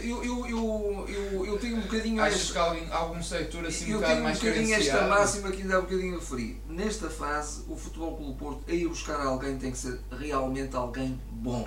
eu, 0.03 0.23
eu, 0.23 0.47
eu, 0.47 1.05
eu, 1.07 1.45
eu 1.45 1.57
tenho 1.59 1.77
um 1.77 1.81
bocadinho 1.81 2.21
Achas 2.21 2.41
esta- 2.41 2.53
que 2.53 2.59
alguém, 2.59 2.91
algum 2.91 3.21
setor 3.23 3.65
assim 3.65 3.85
um 3.85 3.89
eu 3.89 3.93
bocado 3.95 4.11
tenho 4.13 4.19
um 4.21 4.23
mais 4.23 4.39
bocadinho 4.39 4.75
esta 4.75 5.07
máxima 5.07 5.51
que 5.51 5.61
ainda 5.61 5.77
há 5.77 5.81
bocadinho 5.81 6.19
referi. 6.19 6.61
Nesta 6.67 7.09
fase, 7.09 7.63
o 7.67 7.75
Futebol 7.75 8.15
Clube 8.17 8.37
Porto, 8.39 8.63
a 8.67 8.73
ir 8.73 8.87
buscar 8.87 9.19
alguém, 9.25 9.57
tem 9.57 9.71
que 9.71 9.77
ser 9.77 9.99
realmente 10.11 10.75
alguém 10.75 11.19
bom. 11.31 11.65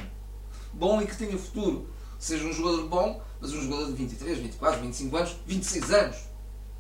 Bom 0.73 1.01
e 1.03 1.07
que 1.07 1.17
tenha 1.17 1.37
futuro. 1.39 1.89
Seja 2.19 2.45
um 2.45 2.53
jogador 2.53 2.87
bom, 2.89 3.23
mas 3.41 3.53
um 3.53 3.61
jogador 3.63 3.87
de 3.87 3.93
23, 3.95 4.39
24, 4.39 4.81
25 4.81 5.17
anos, 5.17 5.37
26 5.47 5.91
anos. 5.91 6.17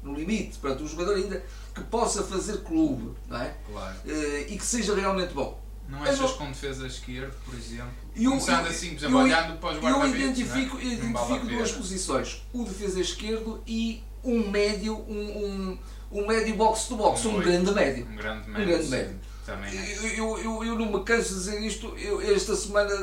no 0.03 0.15
limite. 0.15 0.59
Portanto, 0.59 0.83
um 0.83 0.89
jogador 0.89 1.15
ainda 1.17 1.45
que 1.75 1.81
possa 1.85 2.23
fazer 2.25 2.59
clube, 2.65 3.15
não 3.29 3.41
é? 3.41 3.55
Claro. 3.71 3.97
Eh, 4.05 4.47
e 4.49 4.59
que 4.59 4.65
seja 4.67 4.95
realmente 4.97 5.33
bom. 5.33 5.62
Não 5.89 5.99
Mas 5.99 6.11
achas 6.11 6.21
não- 6.31 6.39
com 6.39 6.47
defesa 6.47 6.87
esquerda, 6.87 7.35
por 7.45 7.55
exemplo? 7.55 7.91
Eu- 8.17 8.31
Começando 8.31 8.65
eu- 8.65 8.71
assim, 8.71 8.89
por 8.91 8.97
exemplo, 8.97 9.19
eu- 9.19 9.25
olhando 9.25 9.59
para 9.59 9.69
os 9.71 9.77
Eu 9.77 9.83
guarda-redes. 9.83 10.39
identifico, 10.39 10.79
é? 10.79 10.85
eu 10.85 10.93
identifico 10.93 11.47
duas 11.47 11.73
posições: 11.73 12.43
o 12.53 12.65
defesa 12.65 13.01
esquerdo 13.01 13.63
e 13.67 14.03
um 14.25 14.51
médio, 14.51 14.95
um, 15.09 15.45
um, 15.45 15.79
um 16.21 16.27
médio 16.27 16.55
box-to-box, 16.57 17.27
um, 17.27 17.35
oito. 17.37 17.45
grande 17.45 17.73
médio. 17.73 18.07
Um 18.11 18.17
grande 18.17 18.49
Um 18.49 18.53
médio. 18.53 18.67
grande 18.69 18.85
sim. 18.85 18.91
médio. 18.91 19.21
Também 19.45 19.77
é. 19.77 19.97
Eu, 20.19 20.39
eu, 20.39 20.39
eu, 20.45 20.65
eu 20.65 20.79
não 20.79 20.91
me 20.93 21.05
canso 21.05 21.31
de 21.31 21.35
dizer 21.41 21.61
isto, 21.61 21.89
eu, 21.99 22.21
esta 22.21 22.55
semana 22.57 22.95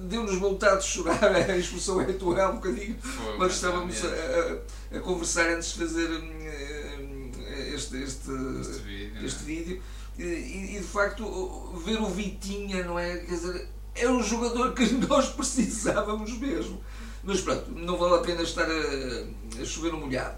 deu-nos 0.00 0.34
vontade 0.38 0.80
de 0.82 0.88
chorar, 0.88 1.22
a 1.36 1.56
expressão 1.56 2.00
é 2.00 2.04
atual 2.10 2.52
um 2.52 2.54
bocadinho, 2.56 2.96
Foi, 3.00 3.36
quando 3.36 3.50
estávamos 3.50 4.04
a, 4.04 4.08
mesmo. 4.08 4.60
a- 4.92 4.96
a 4.96 5.00
conversar 5.00 5.46
antes 5.50 5.74
de 5.74 5.78
fazer 5.78 6.08
hum, 6.10 6.50
hum, 6.98 7.30
este, 7.74 7.96
este, 8.02 8.30
Este 8.60 8.82
vídeo, 8.82 9.16
é? 9.20 9.24
este 9.24 9.44
vídeo 9.44 9.82
e, 10.18 10.76
e, 10.76 10.78
de 10.80 10.86
facto 10.86 11.24
ver 11.84 12.00
o 12.00 12.06
Vitinha, 12.06 12.84
não 12.84 12.98
é? 12.98 13.18
Quer 13.18 13.34
dizer, 13.34 13.68
é 13.94 14.08
um 14.08 14.22
jogador 14.22 14.72
que 14.74 14.84
nós 15.08 15.28
precisávamos 15.28 16.32
mesmo. 16.38 16.80
Mas 17.22 17.40
pronto, 17.40 17.70
não 17.70 17.96
vale 17.96 18.16
a 18.16 18.18
pena 18.18 18.42
estar 18.42 18.66
a, 18.70 19.62
a 19.62 19.64
chover 19.64 19.92
no 19.92 19.98
molhado. 19.98 20.36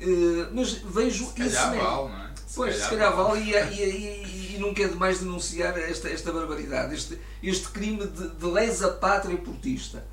Eh, 0.00 0.48
mas 0.52 0.74
vejo 0.74 1.26
Se 1.26 1.42
esse 1.42 1.54
calhar 1.56 1.70
médio. 1.72 1.86
vale, 1.86 2.08
não 2.08 2.24
é? 2.24 2.28
Pois, 2.54 2.76
se 2.76 2.88
calhar 2.88 3.14
vale 3.16 3.40
e, 3.40 3.54
e, 3.54 3.84
e, 3.84 4.54
e 4.54 4.58
nunca 4.58 4.82
é 4.82 4.88
demais 4.88 5.18
denunciar 5.20 5.76
esta, 5.78 6.08
esta 6.08 6.32
barbaridade, 6.32 6.94
este, 6.94 7.18
este 7.42 7.68
crime 7.68 8.06
de, 8.06 8.28
de 8.30 8.46
lesa 8.46 8.88
pátria 8.88 9.36
portista. 9.36 10.04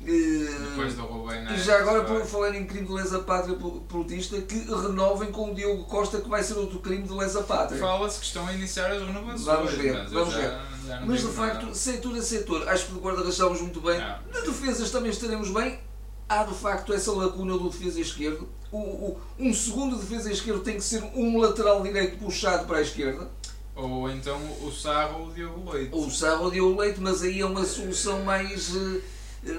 Depois 0.00 0.94
do 0.94 1.02
Rubem 1.02 1.40
e 1.40 1.44
Neves, 1.44 1.64
já 1.64 1.78
agora, 1.78 2.04
por 2.04 2.24
falar 2.24 2.54
em 2.54 2.64
crime 2.66 2.86
de 2.86 2.92
lesa 2.92 3.18
pátria 3.20 3.56
portista, 3.88 4.40
que 4.40 4.58
renovem 4.58 5.32
com 5.32 5.50
o 5.50 5.54
Diogo 5.54 5.84
Costa, 5.84 6.20
que 6.20 6.28
vai 6.28 6.42
ser 6.42 6.54
outro 6.54 6.78
crime 6.80 7.02
de 7.02 7.12
lesa 7.12 7.42
pátria. 7.42 7.80
Fala-se 7.80 8.20
que 8.20 8.26
estão 8.26 8.46
a 8.46 8.52
iniciar 8.52 8.90
as 8.92 9.02
renovações. 9.02 9.42
Vamos 9.42 9.72
ver, 9.72 10.06
vamos 10.08 10.34
já- 10.34 10.40
ver. 10.40 10.58
já 10.86 11.00
Mas 11.00 11.20
de 11.22 11.28
facto, 11.28 11.62
nada. 11.62 11.74
setor 11.74 12.16
a 12.16 12.22
setor, 12.22 12.68
acho 12.68 12.86
que 12.86 12.92
de 12.92 12.98
guarda-redes 13.00 13.34
estamos 13.34 13.60
muito 13.60 13.80
bem. 13.80 13.98
Não. 13.98 14.06
Na 14.32 14.40
defesas 14.46 14.90
também 14.90 15.10
estaremos 15.10 15.50
bem. 15.50 15.80
Há 16.28 16.42
de 16.44 16.54
facto 16.54 16.92
essa 16.92 17.12
lacuna 17.12 17.56
do 17.56 17.68
defesa 17.68 18.00
esquerdo. 18.00 18.48
O, 18.72 18.78
o- 18.78 19.20
um 19.38 19.54
segundo 19.54 19.96
defesa 19.96 20.30
esquerdo 20.30 20.60
tem 20.60 20.74
que 20.74 20.82
ser 20.82 21.02
um 21.14 21.38
lateral 21.38 21.82
direito 21.82 22.18
puxado 22.18 22.66
para 22.66 22.78
a 22.78 22.82
esquerda. 22.82 23.28
Ou 23.76 24.10
então 24.10 24.40
o 24.62 24.72
Sarro 24.72 25.20
ou 25.22 25.26
o 25.28 25.32
Diogo 25.34 25.70
Leite. 25.70 25.90
Ou 25.92 26.06
o 26.06 26.10
Sábado 26.10 26.44
ou 26.64 26.72
o 26.72 26.80
Leite, 26.80 26.98
mas 27.00 27.22
aí 27.22 27.40
é 27.40 27.46
uma 27.46 27.64
solução 27.64 28.24
mais, 28.24 28.74
eh, 28.74 29.00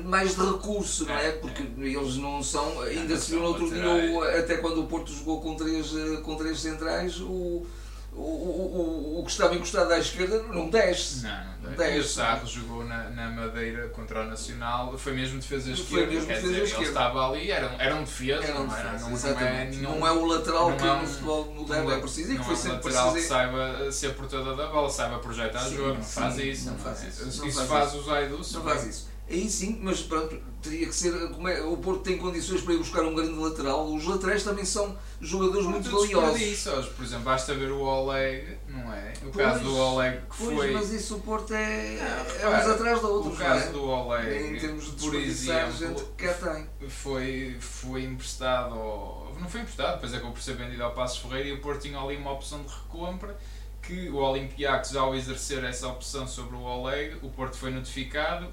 mais 0.04 0.36
de 0.36 0.42
recurso, 0.46 1.06
não 1.06 1.16
é? 1.16 1.28
É, 1.28 1.32
Porque 1.34 1.62
eles 1.80 2.18
não 2.18 2.42
são. 2.44 2.82
Ainda 2.82 3.14
não 3.16 3.22
se 3.22 3.32
viu 3.32 3.40
no 3.40 3.46
outro 3.48 3.70
dia, 3.70 4.40
até 4.40 4.58
quando 4.58 4.82
o 4.82 4.88
Porto 4.88 5.12
jogou 5.12 5.42
com 5.42 5.56
três, 5.56 5.94
eh, 5.96 6.18
com 6.22 6.36
três 6.36 6.60
centrais, 6.60 7.20
o, 7.22 7.66
o, 8.14 8.20
o, 8.22 9.20
o 9.20 9.24
que 9.24 9.32
estava 9.32 9.54
encostado 9.56 9.92
à 9.92 10.00
esquerda 10.00 10.42
não 10.44 10.70
desce. 10.70 11.24
Não, 11.24 11.46
não 11.62 11.70
Dez. 11.76 11.78
tem. 11.90 11.98
E 11.98 12.00
o 12.00 12.04
Sarro 12.04 12.48
jogou 12.48 12.84
na, 12.86 13.10
na 13.12 13.30
Madeira 13.30 13.90
contra 13.90 14.22
o 14.24 14.26
Nacional, 14.28 14.98
foi 14.98 15.14
mesmo 15.14 15.40
defesa 15.40 15.66
Foi 15.66 15.74
esquerda. 15.74 16.12
mesmo 16.14 16.28
quer 16.28 16.34
defesa 16.36 16.48
dizer, 16.54 16.64
esquerda. 16.64 16.84
Ele 16.84 16.90
estava 16.92 17.30
ali, 17.30 17.52
era 17.52 17.76
era 17.78 17.96
um 17.96 18.04
defesa, 18.04 18.44
Era 18.44 18.60
um 18.60 18.66
não, 18.68 18.76
era, 18.76 18.90
defesa, 18.94 19.28
não, 19.34 19.36
não 19.40 19.48
é 19.48 19.66
nenhum. 19.66 20.00
Não 20.00 20.08
é 20.08 20.12
o 20.12 20.26
lateral 20.26 20.70
não 20.72 20.78
que 20.78 20.84
é 20.88 20.96
no 21.02 21.08
futebol 21.08 21.46
moderno 21.54 21.84
não 21.90 21.96
é 21.96 22.00
preciso 22.00 22.32
e 22.32 22.32
que 22.34 22.38
não 22.40 22.44
foi 22.46 22.54
é 22.54 22.58
um 22.58 22.62
sempre 22.62 22.76
lateral 22.78 23.06
que 23.08 23.12
preciso. 23.14 23.34
saiba 23.34 23.92
ser 23.92 24.10
portador 24.16 24.56
da 24.56 24.68
bola, 24.68 24.90
saiba 24.90 25.20
projetar 25.20 25.60
Sim, 25.60 25.76
jogo, 25.76 25.94
não 25.96 26.04
sim, 26.04 26.12
faz 26.22 26.38
isso. 26.40 26.70
não 26.72 26.78
faz 26.78 27.04
é? 27.04 27.08
isso, 27.10 27.28
Isso, 27.28 27.46
não 27.46 27.52
faz 27.52 27.68
faz 27.68 27.94
o 27.96 28.04
Zaidu, 28.04 28.38
Não 28.38 28.64
faz 28.64 28.84
isso. 28.86 29.17
Aí 29.30 29.50
sim, 29.50 29.78
mas 29.82 30.00
pronto, 30.02 30.40
teria 30.62 30.88
que 30.88 30.96
ser. 30.96 31.12
Como 31.32 31.48
é, 31.50 31.62
o 31.62 31.76
Porto 31.78 32.00
tem 32.02 32.18
condições 32.18 32.62
para 32.62 32.74
ir 32.74 32.78
buscar 32.78 33.04
um 33.04 33.14
grande 33.14 33.38
lateral. 33.38 33.86
Os 33.94 34.06
laterais 34.06 34.42
também 34.42 34.64
são 34.64 34.96
jogadores 35.20 35.66
muito 35.68 35.90
valiosos. 35.92 36.40
Isso, 36.42 36.70
por 36.96 37.04
exemplo, 37.04 37.26
basta 37.26 37.54
ver 37.54 37.70
o 37.72 37.82
Oleg, 37.82 38.58
não 38.70 38.94
é? 38.94 39.12
O 39.26 39.30
Pois, 39.32 39.36
caso 39.46 39.64
do 39.66 39.76
Oleg 39.76 40.18
que 40.30 40.38
Pois, 40.38 40.56
foi. 40.56 40.72
mas 40.72 40.92
isso 40.94 41.16
o 41.18 41.20
Porto 41.20 41.54
é, 41.54 41.98
Não, 42.42 42.54
é 42.54 42.58
uns 42.58 42.70
atrás 42.70 43.02
da 43.02 43.08
o 43.10 43.14
outros. 43.16 43.38
caso 43.38 43.66
não 43.66 43.72
do 43.74 43.80
é? 43.80 43.96
Oleg, 43.96 44.48
em 44.56 44.60
termos 44.60 44.86
de 44.86 44.92
por 45.04 45.16
exemplo, 45.16 45.74
gente 45.74 46.04
que 46.16 46.26
cá 46.26 46.34
tem. 46.34 46.90
foi, 46.90 47.58
foi 47.60 48.04
emprestado, 48.06 48.76
ao- 48.76 49.36
não 49.42 49.50
foi 49.50 49.60
emprestado, 49.62 49.96
depois 49.96 50.14
acabou 50.14 50.32
por 50.32 50.42
ser 50.42 50.56
vendido 50.56 50.82
ao 50.84 50.94
Passos 50.94 51.18
Ferreira 51.20 51.50
e 51.50 51.52
o 51.52 51.60
Porto 51.62 51.82
tinha 51.82 52.00
ali 52.00 52.16
uma 52.16 52.32
opção 52.32 52.62
de 52.64 52.70
recompra 52.70 53.38
que 53.82 54.10
o 54.10 54.16
Olympiacos, 54.18 54.96
ao 54.96 55.14
exercer 55.14 55.64
essa 55.66 55.88
opção 55.90 56.26
sobre 56.28 56.56
o 56.56 56.62
Oleg, 56.62 57.18
o 57.22 57.30
Porto 57.30 57.58
foi 57.58 57.72
notificado 57.72 58.48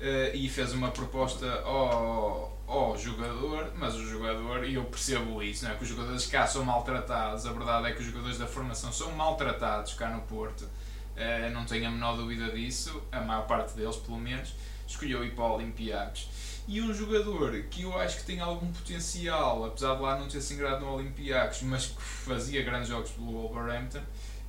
eh, 0.00 0.32
e 0.34 0.48
fez 0.48 0.72
uma 0.72 0.90
proposta 0.90 1.46
ao, 1.60 2.58
ao 2.66 2.96
jogador, 2.96 3.72
mas 3.76 3.94
o 3.94 4.06
jogador, 4.06 4.64
e 4.64 4.74
eu 4.74 4.84
percebo 4.84 5.42
isso, 5.42 5.64
não 5.64 5.72
é? 5.72 5.74
que 5.74 5.82
os 5.82 5.88
jogadores 5.88 6.26
cá 6.26 6.46
são 6.46 6.64
maltratados, 6.64 7.44
a 7.46 7.52
verdade 7.52 7.88
é 7.88 7.92
que 7.92 8.00
os 8.00 8.06
jogadores 8.06 8.38
da 8.38 8.46
formação 8.46 8.90
são 8.90 9.12
maltratados 9.12 9.92
cá 9.94 10.08
no 10.08 10.22
Porto, 10.22 10.66
eh, 11.16 11.50
não 11.50 11.66
tenho 11.66 11.88
a 11.88 11.90
menor 11.90 12.16
dúvida 12.16 12.48
disso, 12.50 13.02
a 13.12 13.20
maior 13.20 13.46
parte 13.46 13.74
deles 13.74 13.96
pelo 13.96 14.18
menos, 14.18 14.54
escolheu 14.86 15.22
ir 15.22 15.34
para 15.34 15.44
o 15.44 15.54
Olympiacos. 15.56 16.28
E 16.66 16.80
um 16.80 16.94
jogador 16.94 17.60
que 17.64 17.82
eu 17.82 17.98
acho 17.98 18.18
que 18.18 18.24
tem 18.24 18.40
algum 18.40 18.72
potencial, 18.72 19.64
apesar 19.64 19.96
de 19.96 20.02
lá 20.02 20.18
não 20.18 20.28
ter 20.28 20.40
se 20.40 20.54
ingrado 20.54 20.84
no 20.84 20.94
Olympiacos, 20.94 21.62
mas 21.62 21.86
que 21.86 22.00
fazia 22.00 22.62
grandes 22.62 22.88
jogos 22.88 23.10
pelo 23.10 23.32
Wolverhampton, 23.32 24.00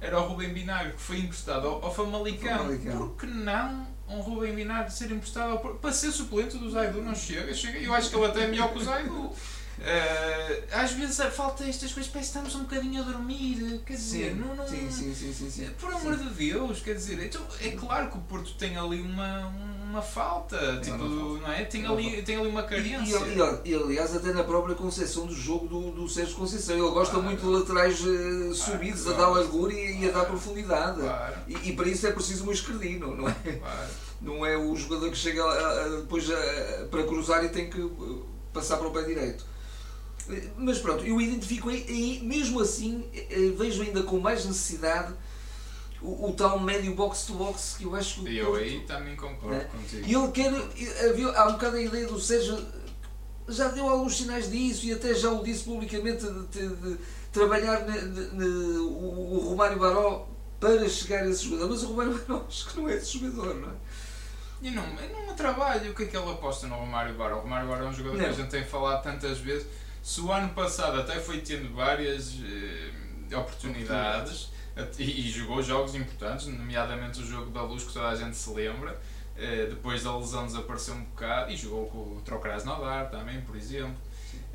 era 0.02 0.20
o 0.20 0.28
Rubem 0.28 0.52
Vinagre, 0.52 0.94
que 0.94 1.02
foi 1.02 1.20
emprestado 1.20 1.68
ao, 1.68 1.86
ao 1.86 1.94
Famalicão. 1.94 2.58
Famalicão. 2.58 2.98
Por 2.98 3.18
que 3.18 3.28
não 3.28 3.88
um 4.10 4.20
Rubem 4.20 4.56
Vinagre 4.56 4.92
ser 4.92 5.12
emprestado 5.12 5.52
ao? 5.52 5.60
Para 5.60 5.94
ser 5.94 6.12
suplente 6.12 6.58
do 6.58 6.70
Zaidu 6.72 7.02
não 7.04 7.14
chega, 7.14 7.54
chega. 7.54 7.78
Eu 7.78 7.94
acho 7.94 8.10
que 8.10 8.16
ele 8.16 8.26
até 8.26 8.44
é 8.44 8.48
melhor 8.48 8.74
que 8.74 8.80
o 8.80 8.84
Zaidu. 8.84 9.32
Eh, 9.80 10.64
às 10.72 10.92
vezes 10.92 11.18
falta 11.34 11.64
estas 11.64 11.92
coisas, 11.92 12.12
parece 12.12 12.32
que 12.32 12.38
estamos 12.38 12.56
um 12.56 12.64
bocadinho 12.66 13.02
a 13.02 13.06
dormir, 13.06 13.82
quer 13.86 13.94
dizer, 13.96 14.36
não, 14.36 14.56
não, 14.56 14.68
sim, 14.68 14.90
sim, 14.92 15.14
sim, 15.14 15.34
sim, 15.34 15.50
sim. 15.50 15.70
por 15.80 15.92
amor 15.92 16.16
de 16.18 16.30
Deus, 16.30 16.82
quer 16.82 16.94
dizer, 16.96 17.24
então, 17.24 17.42
é 17.60 17.70
claro 17.72 18.12
que 18.12 18.18
o 18.18 18.22
Porto 18.22 18.54
tem 18.56 18.78
ali 18.78 19.02
uma, 19.02 19.48
uma 19.90 20.02
falta, 20.02 20.80
tipo, 20.84 20.98
uma 21.04 21.40
não 21.40 21.52
é? 21.52 21.66
Tem 21.66 21.86
ali, 21.88 22.22
tem 22.22 22.38
ali 22.38 22.48
uma 22.48 22.64
carência. 22.64 23.18
e, 23.18 23.70
e, 23.70 23.72
e, 23.72 23.76
aliás, 23.76 24.16
até 24.16 24.32
na 24.34 24.44
própria 24.44 24.76
concepção 24.76 25.26
do 25.26 25.34
jogo 25.34 25.68
do, 25.68 25.92
do 25.92 26.08
Sérgio 26.10 26.36
Conceição, 26.36 26.76
ele 26.76 26.90
gosta 26.92 27.14
Claro. 27.14 27.28
muito 27.28 27.42
de 27.42 27.48
laterais 27.48 28.00
eh, 28.06 28.54
subidos, 28.54 29.08
a 29.08 29.14
dar 29.14 29.30
largura 29.30 29.74
e, 29.74 30.02
e 30.04 30.10
a 30.10 30.12
dar 30.12 30.26
profundidade. 30.26 31.00
Claro, 31.02 31.36
E, 31.48 31.70
e 31.70 31.76
para 31.76 31.88
isso 31.88 32.06
é 32.06 32.12
preciso 32.12 32.48
um 32.48 32.52
esquerdino, 32.52 33.16
não 33.16 33.28
é? 33.28 33.34
claro. 33.34 33.90
Não 34.22 34.46
é 34.46 34.56
o 34.56 34.76
jogador 34.76 35.10
que 35.10 35.18
chega 35.18 35.44
depois 36.02 36.30
a- 36.30 36.86
para 36.92 37.04
cruzar 37.04 37.44
e 37.44 37.50
tem 37.50 37.68
que 37.70 37.82
eh, 37.82 38.22
passar 38.54 38.78
para 38.78 38.88
o 38.88 38.92
pé 38.92 39.02
direito. 39.04 39.50
Eh, 40.32 40.50
Mas 40.58 40.80
pronto, 40.80 41.04
eu 41.06 41.20
identifico 41.20 41.70
aí, 41.70 42.20
mesmo 42.24 42.60
assim, 42.62 43.06
eh, 43.14 43.52
vejo 43.58 43.82
ainda 43.84 44.04
com 44.04 44.20
mais 44.20 44.46
necessidade 44.46 45.14
o, 46.02 46.30
o 46.30 46.34
tal 46.34 46.60
médio 46.60 46.96
box-to-box 46.96 47.76
que 47.78 47.84
eu 47.86 47.96
acho 47.96 48.22
que 48.24 48.30
E 48.30 48.38
eu 48.40 48.56
aí 48.56 48.80
também 48.82 49.16
concordo 49.16 49.56
É. 49.56 49.60
contigo. 49.66 50.08
e 50.08 50.14
ele 50.14 50.32
quer. 50.32 51.06
Havia, 51.10 51.28
há 51.30 51.48
um 51.50 51.52
bocado 51.54 51.78
a 51.78 51.82
ideia 51.82 52.08
do 52.08 52.20
Sérgio. 52.20 52.58
Já 53.48 53.68
deu 53.70 53.88
alguns 53.90 54.16
sinais 54.18 54.50
disso 54.50 54.86
e 54.86 54.94
até 54.94 55.14
já 55.14 55.30
o 55.32 55.44
disse 55.44 55.64
publicamente 55.64 56.26
de, 56.26 56.48
de- 56.48 56.76
de 56.76 56.98
trabalhar 57.34 57.82
ne- 57.86 58.02
ne- 58.34 58.78
o, 58.80 59.34
o 59.34 59.50
Romário 59.50 59.78
Baró 59.78 60.28
para 60.60 60.88
chegar 60.88 61.24
a 61.24 61.28
esse 61.30 61.46
jogador. 61.46 61.70
Mas 61.70 61.84
o 61.84 61.88
Romário 61.88 62.14
Baró 62.28 62.46
acho 62.48 62.70
que 62.70 62.80
não 62.80 62.88
é 62.90 62.96
esse 62.96 63.18
jogador, 63.18 63.56
não 63.56 63.70
é? 63.70 63.74
E 64.62 64.70
não, 64.70 64.84
não 64.94 65.28
me 65.28 65.34
trabalho, 65.34 65.92
o 65.92 65.96
que 65.96 66.04
é 66.04 66.06
que 66.06 66.16
ele 66.16 66.30
aposta 66.32 66.68
no 66.68 66.76
Romário 66.76 67.16
Baró? 67.16 67.40
O 67.40 67.42
Romário 67.42 67.68
Baró 67.68 67.86
é 67.86 67.90
um 67.90 67.94
jogador 67.94 68.16
que 68.18 68.22
Não. 68.24 68.30
a 68.30 68.34
gente 68.34 68.50
tem 68.50 68.64
falado 68.64 69.02
tantas 69.04 69.40
vezes. 69.40 69.66
Se 70.02 70.20
o 70.22 70.32
ano 70.32 70.50
passado 70.54 71.00
até 71.00 71.20
foi 71.20 71.42
tendo 71.42 71.74
várias 71.74 72.36
eh, 72.44 73.36
oportunidades 73.36 74.50
e, 74.98 75.28
e 75.28 75.30
jogou 75.30 75.62
jogos 75.62 75.94
importantes, 75.96 76.48
nomeadamente 76.48 77.20
o 77.20 77.26
jogo 77.26 77.52
da 77.52 77.62
luz 77.62 77.84
que 77.84 77.94
toda 77.94 78.10
a 78.10 78.16
gente 78.16 78.36
se 78.36 78.50
lembra, 78.50 79.00
eh, 79.38 79.68
depois 79.70 80.04
da 80.04 80.18
lesão 80.18 80.46
desapareceu 80.46 80.96
um 80.96 81.04
bocado 81.04 81.52
e 81.52 81.56
jogou 81.56 81.86
com 81.88 82.18
o 82.18 82.22
Trocraz 82.26 82.66
Nodar 82.66 83.10
também, 83.10 83.42
por 83.42 83.56
exemplo. 83.56 83.96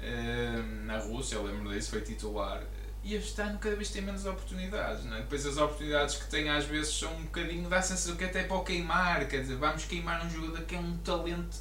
Eh, 0.00 0.62
na 0.84 0.98
Rússia, 0.98 1.36
eu 1.36 1.44
lembro 1.44 1.72
disso, 1.72 1.90
foi 1.90 2.00
titular. 2.00 2.62
E 3.04 3.14
este 3.14 3.40
ano 3.40 3.56
cada 3.58 3.76
vez 3.76 3.90
tem 3.90 4.02
menos 4.02 4.26
oportunidades, 4.26 5.04
não 5.04 5.16
é? 5.16 5.20
Depois 5.20 5.46
as 5.46 5.56
oportunidades 5.56 6.16
que 6.16 6.28
tem 6.28 6.50
às 6.50 6.64
vezes 6.64 6.92
são 6.92 7.14
um 7.14 7.22
bocadinho, 7.22 7.68
dá 7.68 7.78
a 7.78 7.82
sensação 7.82 8.16
que 8.16 8.24
até 8.24 8.40
é 8.40 8.44
para 8.44 8.56
o 8.56 8.64
queimar, 8.64 9.28
quer 9.28 9.42
dizer, 9.42 9.54
vamos 9.54 9.84
queimar 9.84 10.26
um 10.26 10.28
jogador 10.28 10.62
que 10.62 10.74
é 10.74 10.78
um 10.78 10.96
talento. 10.98 11.56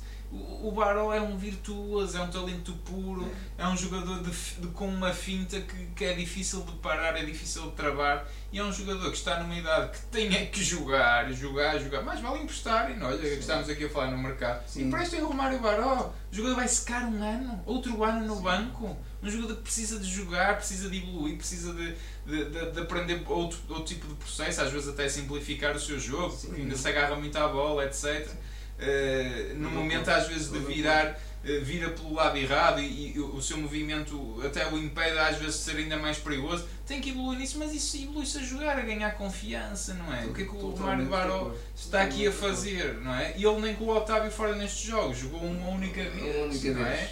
O 0.62 0.72
Baró 0.72 1.14
é 1.14 1.22
um 1.22 1.38
virtuoso, 1.38 2.18
é 2.18 2.22
um 2.22 2.30
talento 2.30 2.74
puro, 2.84 3.30
é 3.58 3.68
um 3.68 3.78
jogador 3.78 4.22
de, 4.24 4.32
de- 4.32 4.68
com 4.70 4.88
uma 4.88 5.14
finta 5.14 5.62
que, 5.62 5.86
que 5.96 6.04
é 6.04 6.14
difícil 6.14 6.62
de 6.62 6.72
parar, 6.74 7.16
é 7.18 7.24
difícil 7.24 7.64
de 7.64 7.72
travar 7.72 8.28
e 8.52 8.60
é 8.60 8.64
um 8.64 8.72
jogador 8.74 9.10
que 9.12 9.18
está 9.18 9.40
numa 9.42 9.56
idade 9.56 9.92
que 9.98 10.06
tem 10.08 10.48
que 10.48 10.64
jogar, 10.64 11.32
jogar, 11.34 11.78
jogar. 11.80 12.02
Mais 12.04 12.20
vale 12.20 12.42
emprestar, 12.44 12.90
e 12.92 12.96
que 12.96 13.26
estamos 13.40 13.70
aqui 13.70 13.86
a 13.86 13.90
falar 13.90 14.12
no 14.12 14.18
mercado. 14.18 14.68
Sim. 14.68 14.88
Emprestem 14.88 15.22
o 15.22 15.28
Romário 15.28 15.60
Baró, 15.60 16.12
o 16.32 16.36
jogador 16.36 16.56
vai 16.56 16.68
secar 16.68 17.04
um 17.06 17.24
ano, 17.24 17.62
outro 17.66 18.04
ano 18.04 18.26
no 18.26 18.42
banco. 18.42 18.98
Um 19.24 19.30
jogador 19.30 19.56
que 19.56 19.62
precisa 19.64 20.00
de 20.00 20.08
jogar, 20.10 20.58
precisa 20.58 20.88
de 20.90 20.98
evoluir, 20.98 21.38
precisa 21.38 21.74
de, 21.74 21.96
de, 22.26 22.46
de- 22.46 22.72
de 22.72 22.80
aprender 22.80 23.24
outro, 23.28 23.58
outro 23.70 23.86
tipo 23.86 24.08
de 24.08 24.14
processo, 24.16 24.62
às 24.62 24.72
vezes 24.72 24.88
até 24.90 25.08
simplificar 25.10 25.76
o 25.76 25.80
seu 25.80 26.00
jogo, 26.00 26.36
Sim. 26.36 26.48
porque 26.48 26.62
ainda 26.62 26.76
se 26.78 26.88
agarra 26.88 27.16
muito 27.16 27.36
à 27.38 27.48
bola, 27.48 27.86
etc. 27.86 28.30
uh, 28.80 29.56
no 29.56 29.70
momento 29.70 30.10
às 30.10 30.28
vezes 30.28 30.52
de 30.52 30.60
virar 30.60 31.20
eh, 31.48 31.60
vira 31.60 31.92
pelo 31.92 32.16
lado 32.16 32.36
errado 32.38 32.82
e, 32.82 33.14
e, 33.16 33.20
o 33.20 33.40
seu 33.40 33.56
movimento 33.58 34.42
até 34.44 34.68
o 34.68 34.80
impede 34.80 35.16
às 35.20 35.38
vezes 35.38 35.58
de 35.58 35.62
ser 35.62 35.78
ainda 35.78 35.96
mais 35.96 36.18
perigoso. 36.18 36.66
Tem 36.88 37.00
que 37.00 37.12
evoluir 37.12 37.38
nisso, 37.38 37.60
mas 37.60 37.72
isso 37.72 37.98
evolui-se 37.98 38.40
a 38.40 38.42
jogar, 38.42 38.80
a 38.80 38.82
ganhar 38.82 39.12
confiança, 39.12 39.94
não 39.94 40.12
é? 40.12 40.26
O 40.26 40.34
que 40.34 40.42
é 40.42 40.46
que 40.46 40.56
o 40.56 40.76
Mário 40.76 41.06
Baró 41.06 41.52
está 41.76 42.02
aqui 42.02 42.28
a 42.28 42.32
fazer, 42.32 42.96
não 42.96 43.14
é? 43.14 43.36
E 43.38 43.46
ele 43.46 43.62
nem 43.62 43.76
com 43.76 43.86
o 43.86 43.96
Otávio 43.96 44.32
fora 44.32 44.56
nestes 44.56 44.88
jogos, 44.88 45.20
jogou 45.20 45.40
uma 45.40 45.70
única 45.70 46.04
vez, 46.04 46.64
não 46.64 46.86
é? 46.86 47.12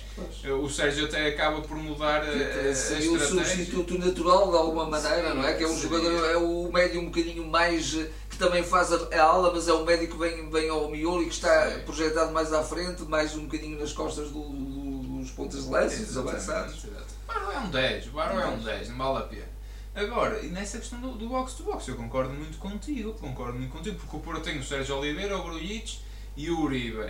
O 0.51 0.67
Sérgio 0.67 1.05
até 1.05 1.27
acaba 1.27 1.61
por 1.61 1.77
mudar 1.77 2.23
a, 2.23 2.25
a, 2.25 3.11
o 3.11 3.19
substituto 3.19 3.99
natural 3.99 4.49
de 4.49 4.57
alguma 4.57 4.89
maneira, 4.89 5.35
não 5.35 5.47
é? 5.47 5.53
Que 5.53 5.63
é 5.63 5.67
um 5.67 5.79
jogador, 5.79 6.31
é 6.31 6.37
o 6.37 6.71
médio 6.71 7.01
um 7.01 7.05
bocadinho 7.05 7.45
mais 7.45 7.95
também 8.43 8.61
faz 8.61 8.91
a, 8.91 8.97
a 9.15 9.23
ala, 9.23 9.53
mas 9.53 9.69
é 9.69 9.73
um 9.73 9.85
médico 9.85 10.13
que 10.13 10.19
vem, 10.19 10.49
vem 10.49 10.69
ao 10.69 10.89
miolo 10.89 11.21
e 11.21 11.27
que 11.27 11.33
está 11.33 11.71
Sim. 11.71 11.79
projetado 11.85 12.33
mais 12.33 12.51
à 12.51 12.61
frente, 12.61 13.03
mais 13.03 13.35
um 13.35 13.45
bocadinho 13.45 13.79
nas 13.79 13.93
costas 13.93 14.31
do, 14.31 14.41
do, 14.41 15.19
dos 15.19 15.31
pontas 15.31 15.63
de 15.63 15.69
lance, 15.69 16.03
dos 16.03 16.17
avançados. 16.17 16.83
O 16.83 16.87
Barro 17.25 17.51
é 17.51 17.59
um 17.59 17.69
10, 17.69 18.07
o 18.07 18.11
Barro 18.11 18.39
é 18.39 18.47
um 18.47 18.59
10, 18.59 18.89
não 18.89 18.97
vale 18.97 19.17
a 19.19 19.21
pena. 19.21 19.53
Agora, 19.95 20.39
e 20.41 20.47
nessa 20.47 20.77
questão 20.77 20.99
do, 20.99 21.13
do 21.13 21.29
box 21.29 21.53
to 21.53 21.63
box, 21.63 21.87
eu 21.87 21.95
concordo 21.95 22.33
muito 22.33 22.57
contigo, 22.57 23.13
concordo 23.13 23.57
muito 23.57 23.71
contigo, 23.71 23.97
porque 23.97 24.15
o 24.15 24.19
Porto 24.19 24.41
tem 24.41 24.59
o 24.59 24.63
Sérgio 24.63 24.97
Oliveira, 24.97 25.37
o 25.37 25.43
Grujic 25.43 25.99
e 26.35 26.49
o 26.49 26.61
Uribe. 26.61 26.97
Uh, 26.97 27.07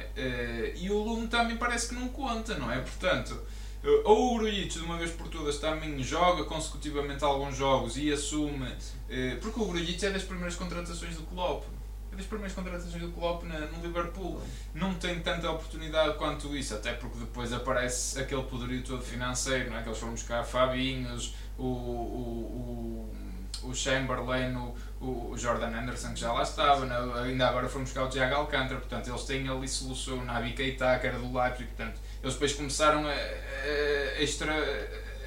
e 0.75 0.91
o 0.91 0.97
Lume 0.99 1.27
também 1.27 1.57
parece 1.57 1.89
que 1.89 1.95
não 1.95 2.09
conta, 2.09 2.55
não 2.57 2.71
é? 2.71 2.77
Portanto, 2.79 3.31
uh, 3.83 4.01
ou 4.03 4.35
o 4.35 4.37
Grujic 4.37 4.77
de 4.77 4.83
uma 4.83 4.97
vez 4.97 5.11
por 5.11 5.29
todas 5.29 5.57
também 5.57 6.03
joga 6.03 6.43
consecutivamente 6.43 7.23
alguns 7.23 7.55
jogos 7.55 7.97
e 7.97 8.11
assume 8.11 8.67
porque 9.41 9.59
o 9.59 9.65
Grujic 9.65 10.05
é 10.05 10.09
das 10.09 10.23
primeiras 10.23 10.55
contratações 10.55 11.15
do 11.15 11.23
Klopp. 11.23 11.65
É 12.11 12.15
das 12.15 12.25
primeiras 12.25 12.53
contratações 12.53 13.01
do 13.01 13.11
Klopp 13.11 13.43
na, 13.43 13.59
no 13.59 13.81
Liverpool. 13.81 14.41
Não 14.73 14.93
tem 14.95 15.19
tanta 15.19 15.49
oportunidade 15.49 16.15
quanto 16.17 16.55
isso, 16.55 16.75
até 16.75 16.93
porque 16.93 17.17
depois 17.17 17.51
aparece 17.51 18.19
aquele 18.19 18.43
poderio 18.43 18.83
todo 18.83 19.01
financeiro, 19.01 19.71
não 19.71 19.77
é? 19.77 19.81
que 19.81 19.89
eles 19.89 19.97
foram 19.97 20.13
buscar 20.13 20.43
Fabinhos, 20.43 21.35
o, 21.57 21.63
o, 21.63 23.11
o, 23.63 23.69
o 23.69 23.73
Chamberlain, 23.73 24.55
o, 24.55 25.31
o 25.31 25.37
Jordan 25.37 25.75
Anderson 25.75 26.13
que 26.13 26.19
já 26.19 26.31
lá 26.31 26.43
estava, 26.43 26.85
né? 26.85 26.95
ainda 27.23 27.47
agora 27.47 27.67
foram 27.67 27.83
buscar 27.83 28.03
o 28.03 28.09
Thiago 28.09 28.35
Alcântara, 28.35 28.79
portanto 28.79 29.09
eles 29.09 29.23
têm 29.23 29.47
ali 29.47 29.67
solução, 29.67 30.23
Nabi 30.23 30.53
Keita, 30.53 30.99
que 30.99 31.07
era 31.07 31.17
do 31.17 31.35
Leipzig, 31.35 31.65
portanto 31.65 31.99
eles 32.21 32.33
depois 32.33 32.53
começaram 32.53 33.07
a, 33.07 33.11
a 33.11 34.21
extra 34.21 34.53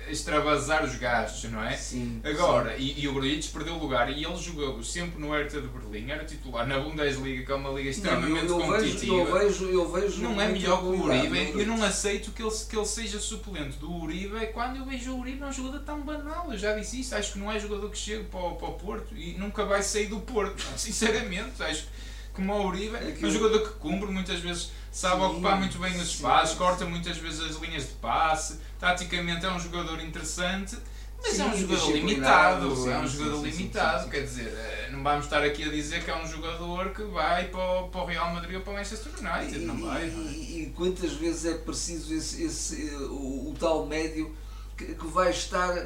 extravasar 0.08 0.84
os 0.84 0.96
gastos, 0.96 1.50
não 1.50 1.62
é? 1.62 1.76
Sim. 1.76 2.20
Agora, 2.24 2.76
sim. 2.76 2.82
E, 2.82 3.02
e 3.02 3.08
o 3.08 3.14
Grujic 3.14 3.48
perdeu 3.48 3.74
o 3.74 3.78
lugar 3.78 4.10
e 4.10 4.24
ele 4.24 4.36
jogou 4.36 4.82
sempre 4.82 5.20
no 5.20 5.32
Hertha 5.32 5.60
de 5.60 5.68
Berlim, 5.68 6.10
era 6.10 6.24
titular 6.24 6.66
na 6.66 6.78
Bundesliga, 6.78 7.44
que 7.44 7.52
é 7.52 7.54
uma 7.54 7.70
liga 7.70 7.90
extremamente 7.90 8.44
não, 8.44 8.58
eu, 8.58 8.60
eu 8.60 8.66
competitiva. 8.66 9.24
Vejo, 9.24 9.34
eu 9.34 9.38
vejo, 9.38 9.64
eu 9.64 9.92
vejo 9.92 10.22
não 10.22 10.40
é 10.40 10.48
melhor 10.48 10.80
que 10.80 10.86
o 10.86 11.04
Uribe, 11.04 11.60
eu 11.60 11.66
não 11.66 11.82
aceito 11.82 12.30
que 12.32 12.42
ele, 12.42 12.50
que 12.50 12.76
ele 12.76 12.86
seja 12.86 13.18
suplente 13.18 13.78
do 13.78 13.92
Uribe 13.92 14.46
quando 14.52 14.76
eu 14.76 14.84
vejo 14.84 15.12
o 15.12 15.20
Uribe 15.20 15.42
é 15.42 15.46
um 15.46 15.52
jogador 15.52 15.80
tão 15.80 16.00
banal, 16.02 16.52
eu 16.52 16.58
já 16.58 16.74
disse 16.74 17.00
isso, 17.00 17.14
acho 17.14 17.34
que 17.34 17.38
não 17.38 17.50
é 17.50 17.58
jogador 17.58 17.90
que 17.90 17.98
chega 17.98 18.24
para 18.24 18.40
o, 18.40 18.56
para 18.56 18.68
o 18.68 18.72
Porto 18.74 19.16
e 19.16 19.32
nunca 19.38 19.64
vai 19.64 19.82
sair 19.82 20.06
do 20.06 20.20
Porto, 20.20 20.62
sinceramente, 20.76 21.62
acho 21.62 21.82
que 21.82 22.06
como 22.36 22.52
o 22.52 22.66
Uribe, 22.66 22.94
é, 22.96 23.16
é 23.20 23.26
um 23.26 23.30
jogador 23.30 23.60
que 23.60 23.78
cumpre 23.78 24.10
muitas 24.10 24.40
vezes 24.40 24.70
sabe 24.96 25.20
sim, 25.20 25.26
ocupar 25.26 25.58
muito 25.58 25.78
bem 25.78 25.94
os 25.94 26.08
espaços, 26.08 26.56
corta 26.56 26.86
muitas 26.86 27.18
vezes 27.18 27.42
as 27.42 27.56
linhas 27.56 27.86
de 27.86 27.92
passe, 27.96 28.58
taticamente 28.80 29.44
é 29.44 29.50
um 29.50 29.60
jogador 29.60 30.00
interessante, 30.00 30.74
mas 31.22 31.34
sim, 31.34 31.42
é 31.42 31.44
um 31.44 31.54
jogador 31.54 31.92
limitado, 31.92 32.76
sim, 32.76 32.90
é 32.90 32.98
um 32.98 33.06
jogador 33.06 33.44
limitado, 33.44 34.08
quer 34.08 34.22
dizer, 34.22 34.48
eh, 34.48 34.88
não 34.90 35.02
vamos 35.02 35.26
estar 35.26 35.42
aqui 35.44 35.64
a 35.64 35.68
dizer 35.68 36.02
que 36.02 36.10
é 36.10 36.16
um 36.16 36.26
jogador 36.26 36.94
que 36.94 37.02
vai 37.02 37.48
para 37.48 37.60
o, 37.60 37.88
para 37.88 38.00
o 38.00 38.06
Real 38.06 38.32
Madrid 38.32 38.54
ou 38.54 38.62
para 38.62 38.72
o 38.72 38.76
Manchester 38.76 39.12
United, 39.18 39.62
e, 39.62 39.66
não 39.66 39.76
vai. 39.76 40.06
Não 40.06 40.28
é? 40.28 40.32
e, 40.32 40.62
e, 40.62 40.72
quantas 40.74 41.12
vezes 41.12 41.44
é 41.44 41.58
preciso 41.58 42.14
esse, 42.14 42.42
esse 42.42 42.90
o, 42.94 43.50
o, 43.50 43.54
tal 43.60 43.84
médio 43.84 44.34
que, 44.78 44.94
que 44.94 45.06
vai 45.08 45.30
estar 45.30 45.76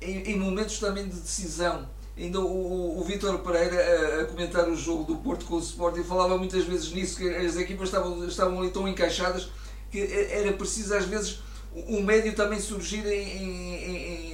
em, 0.00 0.30
em 0.30 0.38
momentos 0.38 0.78
também 0.78 1.06
de 1.06 1.20
decisão 1.20 1.86
Ainda 2.16 2.40
o, 2.40 2.98
o 2.98 3.04
Vítor 3.04 3.38
Pereira 3.40 3.76
a, 3.76 4.22
a, 4.22 4.24
comentar 4.24 4.66
o 4.68 4.74
jogo 4.74 5.04
do 5.04 5.16
Porto 5.18 5.44
com 5.44 5.56
o 5.56 5.60
Sporting 5.60 6.02
falava 6.02 6.38
muitas 6.38 6.64
vezes 6.64 6.90
nisso, 6.92 7.18
que 7.18 7.28
as 7.28 7.56
equipas 7.56 7.88
estavam, 7.88 8.26
estavam 8.26 8.60
ali 8.60 8.70
tão 8.70 8.88
encaixadas 8.88 9.50
que 9.90 10.00
era 10.30 10.52
preciso 10.54 10.94
às 10.94 11.04
vezes 11.04 11.40
um 11.88 12.02
médio 12.02 12.34
também 12.34 12.58
surgir 12.58 13.06
em, 13.06 13.28
em, 13.36 14.32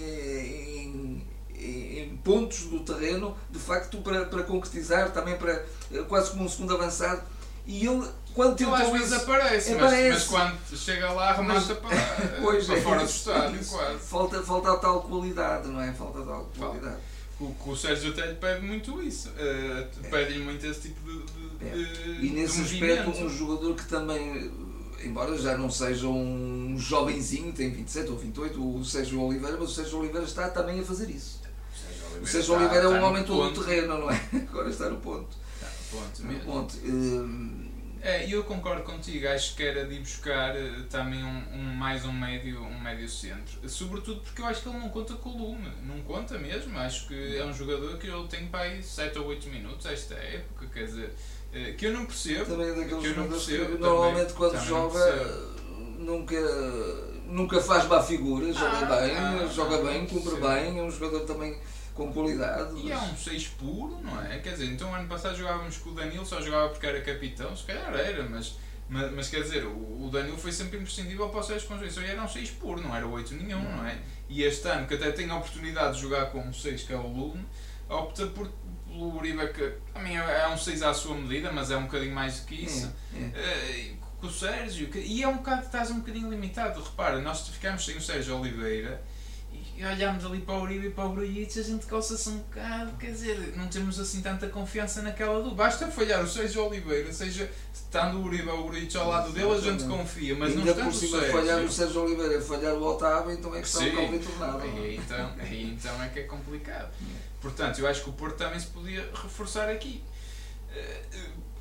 em, 0.78 1.26
em, 1.58 2.16
pontos 2.22 2.66
do 2.66 2.80
terreno, 2.80 3.36
de 3.50 3.58
facto, 3.58 3.98
para, 3.98 4.26
para 4.26 4.44
concretizar, 4.44 5.10
também 5.10 5.36
para 5.36 5.64
quase 6.08 6.30
como 6.30 6.44
um 6.44 6.48
segundo 6.48 6.74
avançado. 6.74 7.22
E 7.66 7.84
ele, 7.86 8.06
quando 8.32 8.56
tentou 8.56 8.74
às 8.74 8.90
vezes 8.90 9.12
aparece, 9.12 9.72
aparece. 9.72 10.08
Mas, 10.08 10.12
mas, 10.12 10.24
quando 10.28 10.76
chega 10.76 11.10
lá 11.12 11.32
remata 11.32 11.74
para, 11.74 11.96
para 11.96 12.76
é, 12.76 12.80
fora 12.80 13.00
do 13.00 13.10
estádio, 13.10 13.64
quase. 13.66 13.98
Falta, 13.98 14.42
falta 14.42 14.72
a 14.72 14.76
tal 14.76 15.02
qualidade, 15.02 15.68
não 15.68 15.80
é? 15.80 15.92
Falta 15.92 16.20
a 16.20 16.24
tal 16.24 16.50
qualidade. 16.56 16.96
O, 17.40 17.70
o 17.70 17.76
Sérgio 17.76 18.12
até 18.12 18.26
lhe 18.26 18.34
pede 18.34 18.64
muito 18.64 19.02
isso. 19.02 19.30
Uh, 19.30 20.10
Pede-lhe 20.10 20.44
muito 20.44 20.64
esse 20.66 20.82
tipo 20.82 21.00
de. 21.04 21.22
de, 21.58 21.66
é. 21.66 22.14
de 22.14 22.26
e 22.26 22.30
nesse 22.30 22.60
aspecto, 22.60 23.10
um 23.10 23.28
jogador 23.28 23.74
que 23.74 23.86
também, 23.86 24.50
embora 25.04 25.36
já 25.36 25.56
não 25.56 25.70
seja 25.70 26.06
um 26.06 26.76
jovenzinho, 26.78 27.52
tem 27.52 27.70
27 27.70 28.10
ou 28.10 28.18
28, 28.18 28.76
o 28.76 28.84
Sérgio 28.84 29.20
Oliveira, 29.20 29.56
mas 29.58 29.70
o 29.70 29.74
Sérgio 29.74 29.98
Oliveira 29.98 30.26
está 30.26 30.48
também 30.50 30.80
a 30.80 30.84
fazer 30.84 31.10
isso. 31.10 31.40
O 32.20 32.26
Sérgio 32.26 32.54
Oliveira, 32.54 32.88
Oliveira 32.88 32.98
é 32.98 33.02
um 33.02 33.10
homem 33.10 33.24
todo 33.24 33.50
do 33.50 33.64
terreno, 33.64 33.98
não 33.98 34.10
é? 34.10 34.20
Agora 34.48 34.70
está 34.70 34.88
no 34.88 34.98
ponto. 34.98 35.36
Está 35.54 35.68
no 35.68 36.00
ponto 36.00 36.22
mesmo. 36.22 36.38
No 36.38 36.52
ponto. 36.52 36.76
Uh, 36.76 37.71
é, 38.02 38.26
eu 38.28 38.42
concordo 38.42 38.82
contigo, 38.82 39.28
acho 39.28 39.54
que 39.54 39.62
era 39.62 39.84
de 39.84 39.94
ir 39.94 40.00
buscar 40.00 40.56
eh, 40.56 40.72
também 40.90 41.22
um, 41.22 41.42
um, 41.54 41.74
mais 41.76 42.04
um 42.04 42.12
médio, 42.12 42.60
um 42.60 42.80
médio 42.80 43.08
centro. 43.08 43.68
Sobretudo 43.68 44.20
porque 44.22 44.42
eu 44.42 44.46
acho 44.46 44.60
que 44.60 44.68
ele 44.68 44.78
não 44.78 44.88
conta 44.88 45.14
com 45.14 45.28
o 45.28 45.38
lume, 45.38 45.70
não 45.86 46.00
conta 46.02 46.36
mesmo. 46.36 46.76
Acho 46.78 47.06
que 47.06 47.36
é 47.36 47.44
um 47.44 47.54
jogador 47.54 47.96
que 47.98 48.08
ele 48.08 48.26
tem 48.26 48.48
para 48.48 48.62
aí 48.62 48.82
7 48.82 49.18
ou 49.20 49.26
8 49.26 49.48
minutos 49.48 49.86
esta 49.86 50.14
época, 50.14 50.66
quer 50.74 50.86
dizer, 50.86 51.12
eh, 51.52 51.74
que 51.78 51.86
eu 51.86 51.92
não 51.92 52.04
percebo. 52.04 52.44
Também 52.46 52.70
é 52.70 52.74
daqueles 52.74 53.04
jogadores 53.04 53.46
que 53.46 53.78
normalmente 53.78 54.32
quando 54.32 54.60
joga 54.64 55.52
nunca, 55.98 56.40
nunca 57.26 57.60
faz 57.60 57.86
má 57.86 58.02
figura, 58.02 58.52
joga 58.52 58.78
ah, 58.78 59.00
bem, 59.00 59.16
ah, 59.16 59.46
joga 59.46 59.78
bem, 59.78 60.06
cumpre 60.06 60.40
bem, 60.40 60.76
é 60.76 60.82
um 60.82 60.90
jogador 60.90 61.20
também 61.20 61.56
com 61.94 62.12
qualidade. 62.12 62.74
E 62.76 62.90
é 62.90 62.98
um 62.98 63.16
6 63.16 63.48
puro, 63.48 64.00
não 64.02 64.20
é? 64.22 64.38
Quer 64.38 64.52
dizer, 64.52 64.66
então 64.66 64.94
ano 64.94 65.08
passado 65.08 65.36
jogávamos 65.36 65.76
com 65.78 65.90
o 65.90 65.94
Danilo, 65.94 66.24
só 66.24 66.40
jogava 66.40 66.70
porque 66.70 66.86
era 66.86 67.00
capitão, 67.00 67.54
se 67.56 67.64
calhar 67.64 67.94
era, 67.94 68.22
mas, 68.28 68.56
mas, 68.88 69.12
mas 69.12 69.28
quer 69.28 69.42
dizer, 69.42 69.64
o, 69.64 70.06
o 70.06 70.10
Danilo 70.10 70.38
foi 70.38 70.52
sempre 70.52 70.78
imprescindível 70.78 71.28
para 71.28 71.40
o 71.40 71.42
Sérgio 71.42 71.68
Conceição 71.68 72.02
e 72.02 72.06
era 72.06 72.22
um 72.22 72.28
6 72.28 72.50
puro, 72.52 72.80
não 72.80 72.94
era 72.94 73.06
8 73.06 73.34
nenhum, 73.34 73.62
não. 73.62 73.78
não 73.78 73.86
é? 73.86 73.98
E 74.28 74.42
este 74.42 74.66
ano, 74.68 74.86
que 74.86 74.94
até 74.94 75.10
tem 75.10 75.28
a 75.30 75.36
oportunidade 75.36 75.96
de 75.96 76.02
jogar 76.02 76.26
com 76.26 76.40
um 76.40 76.52
6 76.52 76.84
que 76.84 76.92
é 76.92 76.96
o 76.96 77.06
Lume, 77.06 77.44
opta 77.88 78.26
por 78.28 78.50
pelo 78.92 79.16
Uribe 79.16 79.48
que 79.54 79.72
também 79.94 80.18
é, 80.18 80.42
é 80.42 80.48
um 80.48 80.58
6 80.58 80.82
à 80.82 80.92
sua 80.92 81.16
medida, 81.16 81.50
mas 81.50 81.70
é 81.70 81.76
um 81.76 81.84
bocadinho 81.84 82.14
mais 82.14 82.40
do 82.40 82.46
que 82.46 82.64
isso. 82.64 82.92
É, 83.14 83.18
é. 83.18 83.92
Uh, 83.98 84.02
com 84.20 84.28
o 84.28 84.30
Sérgio, 84.30 84.88
e 84.94 85.22
é 85.22 85.26
um 85.26 85.38
bocado, 85.38 85.66
estás 85.66 85.90
um 85.90 85.98
bocadinho 85.98 86.30
limitado. 86.30 86.80
Repara, 86.80 87.20
nós 87.20 87.48
ficamos 87.48 87.84
sem 87.84 87.96
o 87.96 88.00
Sérgio 88.00 88.38
Oliveira 88.38 89.02
e 89.76 89.84
olhámos 89.84 90.24
ali 90.24 90.40
para 90.40 90.54
o 90.54 90.62
Uribe 90.62 90.86
e 90.88 90.90
para 90.90 91.06
o 91.06 91.12
Grujic, 91.12 91.58
a 91.58 91.62
gente 91.62 91.86
coça-se 91.86 92.28
um 92.28 92.38
bocado, 92.38 92.92
quer 92.98 93.10
dizer, 93.10 93.54
não 93.56 93.68
temos 93.68 93.98
assim 93.98 94.20
tanta 94.20 94.48
confiança 94.48 95.02
naquela 95.02 95.38
dupla. 95.38 95.54
Basta 95.54 95.88
falhar 95.88 96.22
o 96.22 96.28
Sérgio 96.28 96.66
Oliveira, 96.66 97.12
seja 97.12 97.50
estando 97.72 98.18
o 98.18 98.24
Uribe 98.24 98.48
ou 98.48 98.60
o 98.60 98.68
Grujic 98.68 98.96
ao 98.96 99.08
lado 99.08 99.32
dele, 99.32 99.50
a 99.50 99.60
gente 99.60 99.84
confia, 99.84 100.34
mas 100.34 100.50
Ainda 100.50 100.64
não 100.64 100.70
estando 100.70 100.84
por 100.84 100.94
cima, 100.94 101.16
o 101.16 101.20
Sérgio. 101.20 101.38
falhar 101.38 101.60
o 101.60 101.72
Sérgio 101.72 102.02
Oliveira, 102.02 102.40
falhar 102.40 102.74
o 102.74 102.84
Otávio, 102.84 103.32
então 103.32 103.54
é 103.54 103.60
que 103.60 103.66
está 103.66 103.80
um 103.80 104.18
bocado 104.18 104.66
E 104.66 104.96
então, 104.96 105.32
aí 105.38 105.72
então 105.72 106.02
é 106.02 106.08
que 106.08 106.20
é 106.20 106.22
complicado. 106.24 106.92
Portanto, 107.40 107.80
eu 107.80 107.88
acho 107.88 108.04
que 108.04 108.10
o 108.10 108.12
Porto 108.12 108.36
também 108.36 108.60
se 108.60 108.66
podia 108.66 109.08
reforçar 109.14 109.68
aqui. 109.68 110.04
Eh, 110.74 111.02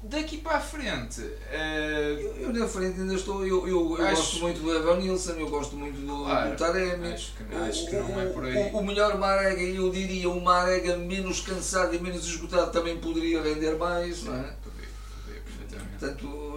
Daqui 0.03 0.37
para 0.37 0.57
a 0.57 0.59
frente. 0.59 1.21
Uh... 1.21 2.19
Eu, 2.19 2.35
eu, 2.37 2.53
na 2.53 2.67
frente 2.67 2.99
ainda 2.99 3.13
estou. 3.13 3.45
Eu, 3.45 3.67
eu, 3.67 3.97
eu 3.97 3.97
gosto 3.97 4.39
muito 4.39 4.59
do 4.59 4.75
Evan 4.75 4.97
Nilsson, 4.97 5.33
eu 5.33 5.47
gosto 5.47 5.75
muito 5.75 5.99
do, 6.01 6.23
claro, 6.23 6.51
do 6.51 6.57
Taremi. 6.57 7.13
Acho 7.13 7.33
que, 7.35 7.55
acho 7.55 7.85
que 7.87 7.95
não 7.95 8.19
é 8.19 8.25
por 8.27 8.43
aí. 8.45 8.71
O, 8.73 8.77
o, 8.77 8.83
melhor 8.83 9.17
Marega, 9.19 9.61
eu 9.61 9.91
diria, 9.91 10.27
o 10.27 10.41
Marega 10.41 10.97
menos 10.97 11.41
cansado 11.41 11.93
e 11.95 11.99
menos 11.99 12.25
esgotado 12.25 12.71
também 12.71 12.97
poderia 12.97 13.43
render 13.43 13.77
mais, 13.77 14.23
não 14.23 14.33
é? 14.33 14.53
Poderia, 14.63 14.89
poderia 15.23 15.41
perfeitamente. 15.41 15.99
Portanto, 15.99 16.50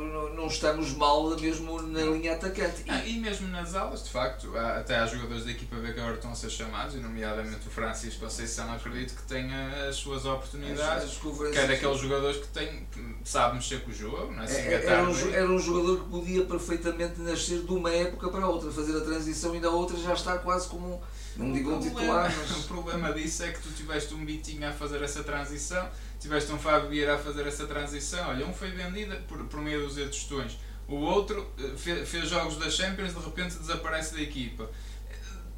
não 0.44 0.48
estamos 0.48 0.92
mal 0.92 1.34
mesmo 1.38 1.80
na 1.80 2.02
linha 2.02 2.34
atacante. 2.34 2.84
Ah, 2.86 3.02
e 3.04 3.18
mesmo 3.18 3.48
nas 3.48 3.74
aulas, 3.74 4.04
de 4.04 4.10
facto, 4.10 4.54
há, 4.56 4.78
até 4.78 4.96
há 4.96 5.06
jogadores 5.06 5.44
da 5.44 5.50
equipa 5.50 5.76
B 5.76 5.92
que 5.92 5.98
agora 5.98 6.16
estão 6.16 6.32
a 6.32 6.34
ser 6.34 6.50
chamados, 6.50 6.94
e 6.94 6.98
nomeadamente 6.98 7.66
o 7.66 7.70
Francisco 7.70 8.20
Conceição, 8.20 8.70
acredito 8.72 9.14
que 9.14 9.22
tenha 9.22 9.88
as 9.88 9.96
suas 9.96 10.26
oportunidades, 10.26 11.04
as, 11.04 11.10
as 11.10 11.50
que 11.50 11.58
é 11.58 11.66
daqueles 11.66 11.98
jogadores 11.98 12.36
que 12.36 12.48
tem, 12.48 12.86
sabe 13.24 13.56
mexer 13.56 13.80
com 13.82 13.90
o 13.90 13.94
jogo, 13.94 14.32
não 14.32 14.42
é? 14.42 14.46
Se 14.46 14.56
é, 14.56 14.84
era, 14.84 15.08
um, 15.08 15.32
era 15.32 15.50
um 15.50 15.58
jogador 15.58 16.04
que 16.04 16.10
podia 16.10 16.44
perfeitamente 16.44 17.20
nascer 17.20 17.62
de 17.62 17.72
uma 17.72 17.90
época 17.90 18.28
para 18.28 18.46
outra, 18.46 18.70
fazer 18.70 18.98
a 18.98 19.00
transição 19.00 19.54
e 19.56 19.60
da 19.60 19.70
outra 19.70 19.96
já 19.96 20.12
está 20.12 20.36
quase 20.36 20.68
como 20.68 21.02
Não 21.36 21.52
digo 21.52 21.74
um 21.74 21.80
titular, 21.80 22.32
mas... 22.36 22.64
O 22.64 22.68
problema 22.68 23.12
disso 23.12 23.42
é 23.42 23.52
que 23.52 23.60
tu 23.60 23.70
tiveste 23.70 24.14
um 24.14 24.24
Bitinho 24.24 24.68
a 24.68 24.72
fazer 24.72 25.02
essa 25.02 25.22
transição, 25.24 25.88
tiveste 26.20 26.52
um 26.52 26.58
Fábio 26.58 26.90
Vieira 26.90 27.16
a 27.16 27.18
fazer 27.18 27.46
essa 27.46 27.66
transição. 27.66 28.28
Olha, 28.28 28.46
um 28.46 28.52
foi 28.52 28.70
vendido 28.70 29.16
por, 29.28 29.44
por 29.44 29.60
meio 29.60 29.86
dos 29.86 29.94
tostões. 29.94 30.58
O 30.86 30.96
outro 30.96 31.50
eh, 31.58 31.72
fez, 31.76 32.08
fez 32.08 32.28
jogos 32.28 32.58
da 32.58 32.70
Champions, 32.70 33.14
de 33.14 33.20
repente 33.20 33.56
desaparece 33.56 34.14
da 34.14 34.20
equipa 34.20 34.70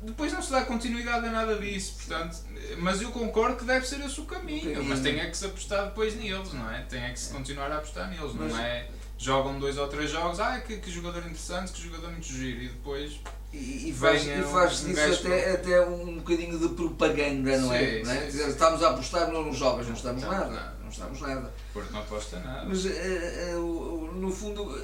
depois 0.03 0.33
não 0.33 0.43
se 0.43 0.51
dá 0.51 0.65
continuidade 0.65 1.27
a 1.27 1.31
nada 1.31 1.59
disso, 1.59 1.95
portanto, 1.97 2.39
mas 2.79 3.01
eu 3.01 3.11
concordo 3.11 3.57
que 3.57 3.65
deve 3.65 3.87
ser 3.87 4.01
esse 4.01 4.21
o 4.21 4.25
caminho, 4.25 4.85
mas 4.85 5.01
tem 5.01 5.19
é 5.19 5.27
que 5.29 5.37
se 5.37 5.47
apostar 5.47 5.87
depois 5.87 6.15
neles, 6.17 6.53
não 6.53 6.71
é? 6.71 6.83
Tem 6.83 7.03
é 7.03 7.11
que 7.11 7.19
se 7.19 7.33
continuar 7.33 7.71
a 7.73 7.79
apostar 7.79 8.09
neles, 8.11 8.33
mas... 8.35 8.53
não 8.53 8.61
é? 8.61 8.89
Jogam 9.19 9.59
dois 9.59 9.79
ou 9.79 9.89
três 9.89 10.11
jogos, 10.11 10.39
ah, 10.41 10.61
que, 10.61 10.77
que 10.77 10.91
jogador 10.91 11.21
interessante, 11.21 11.73
que 11.73 11.83
jogador 11.83 12.11
muito 12.11 12.27
giro, 12.27 12.63
e 12.63 12.69
depois 12.69 13.19
e, 13.57 13.91
e 13.91 13.93
faz, 13.93 14.27
e 14.27 14.43
faz 14.43 14.85
um, 14.85 14.89
disso 14.89 15.27
até, 15.27 15.53
até 15.53 15.81
um 15.81 16.17
bocadinho 16.17 16.59
de 16.59 16.69
propaganda, 16.69 17.57
não 17.59 17.73
é? 17.73 17.87
Sim, 17.87 18.03
não 18.03 18.13
é? 18.13 18.31
Sim, 18.31 18.49
estamos 18.49 18.83
a 18.83 18.91
apostar 18.91 19.31
nos 19.31 19.57
jovens, 19.57 19.89
não 19.89 19.95
estamos 19.95 20.23
não, 20.23 20.31
nada. 20.31 20.51
Não, 20.51 20.85
não 20.85 20.91
estamos 20.91 21.21
nada. 21.21 21.55
Porque 21.73 21.93
não 21.93 22.01
aposta 22.01 22.39
nada. 22.41 22.67
Mas, 22.67 22.85
uh, 22.85 22.89
uh, 22.89 24.13
no 24.15 24.31
fundo, 24.31 24.79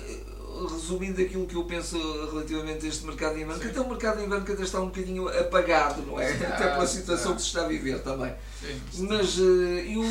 resumindo 0.71 1.21
aquilo 1.21 1.47
que 1.47 1.55
eu 1.55 1.65
penso 1.65 1.97
relativamente 2.31 2.87
a 2.87 2.89
este 2.89 3.05
mercado 3.05 3.35
de 3.37 3.45
que 3.61 3.69
até 3.69 3.81
o 3.81 3.89
mercado 3.89 4.19
de 4.19 4.25
inverno 4.25 4.45
que 4.45 4.53
até 4.53 4.63
está 4.63 4.81
um 4.81 4.87
bocadinho 4.87 5.29
apagado, 5.29 6.03
não 6.03 6.21
é? 6.21 6.33
Está, 6.33 6.49
até 6.49 6.69
pela 6.69 6.87
situação 6.87 7.35
que 7.35 7.43
se 7.43 7.49
está 7.49 7.65
a 7.65 7.69
viver 7.69 7.99
também. 8.01 8.33
Sim, 8.61 9.07
Mas 9.09 9.39
uh, 9.39 9.43
eu. 9.43 10.03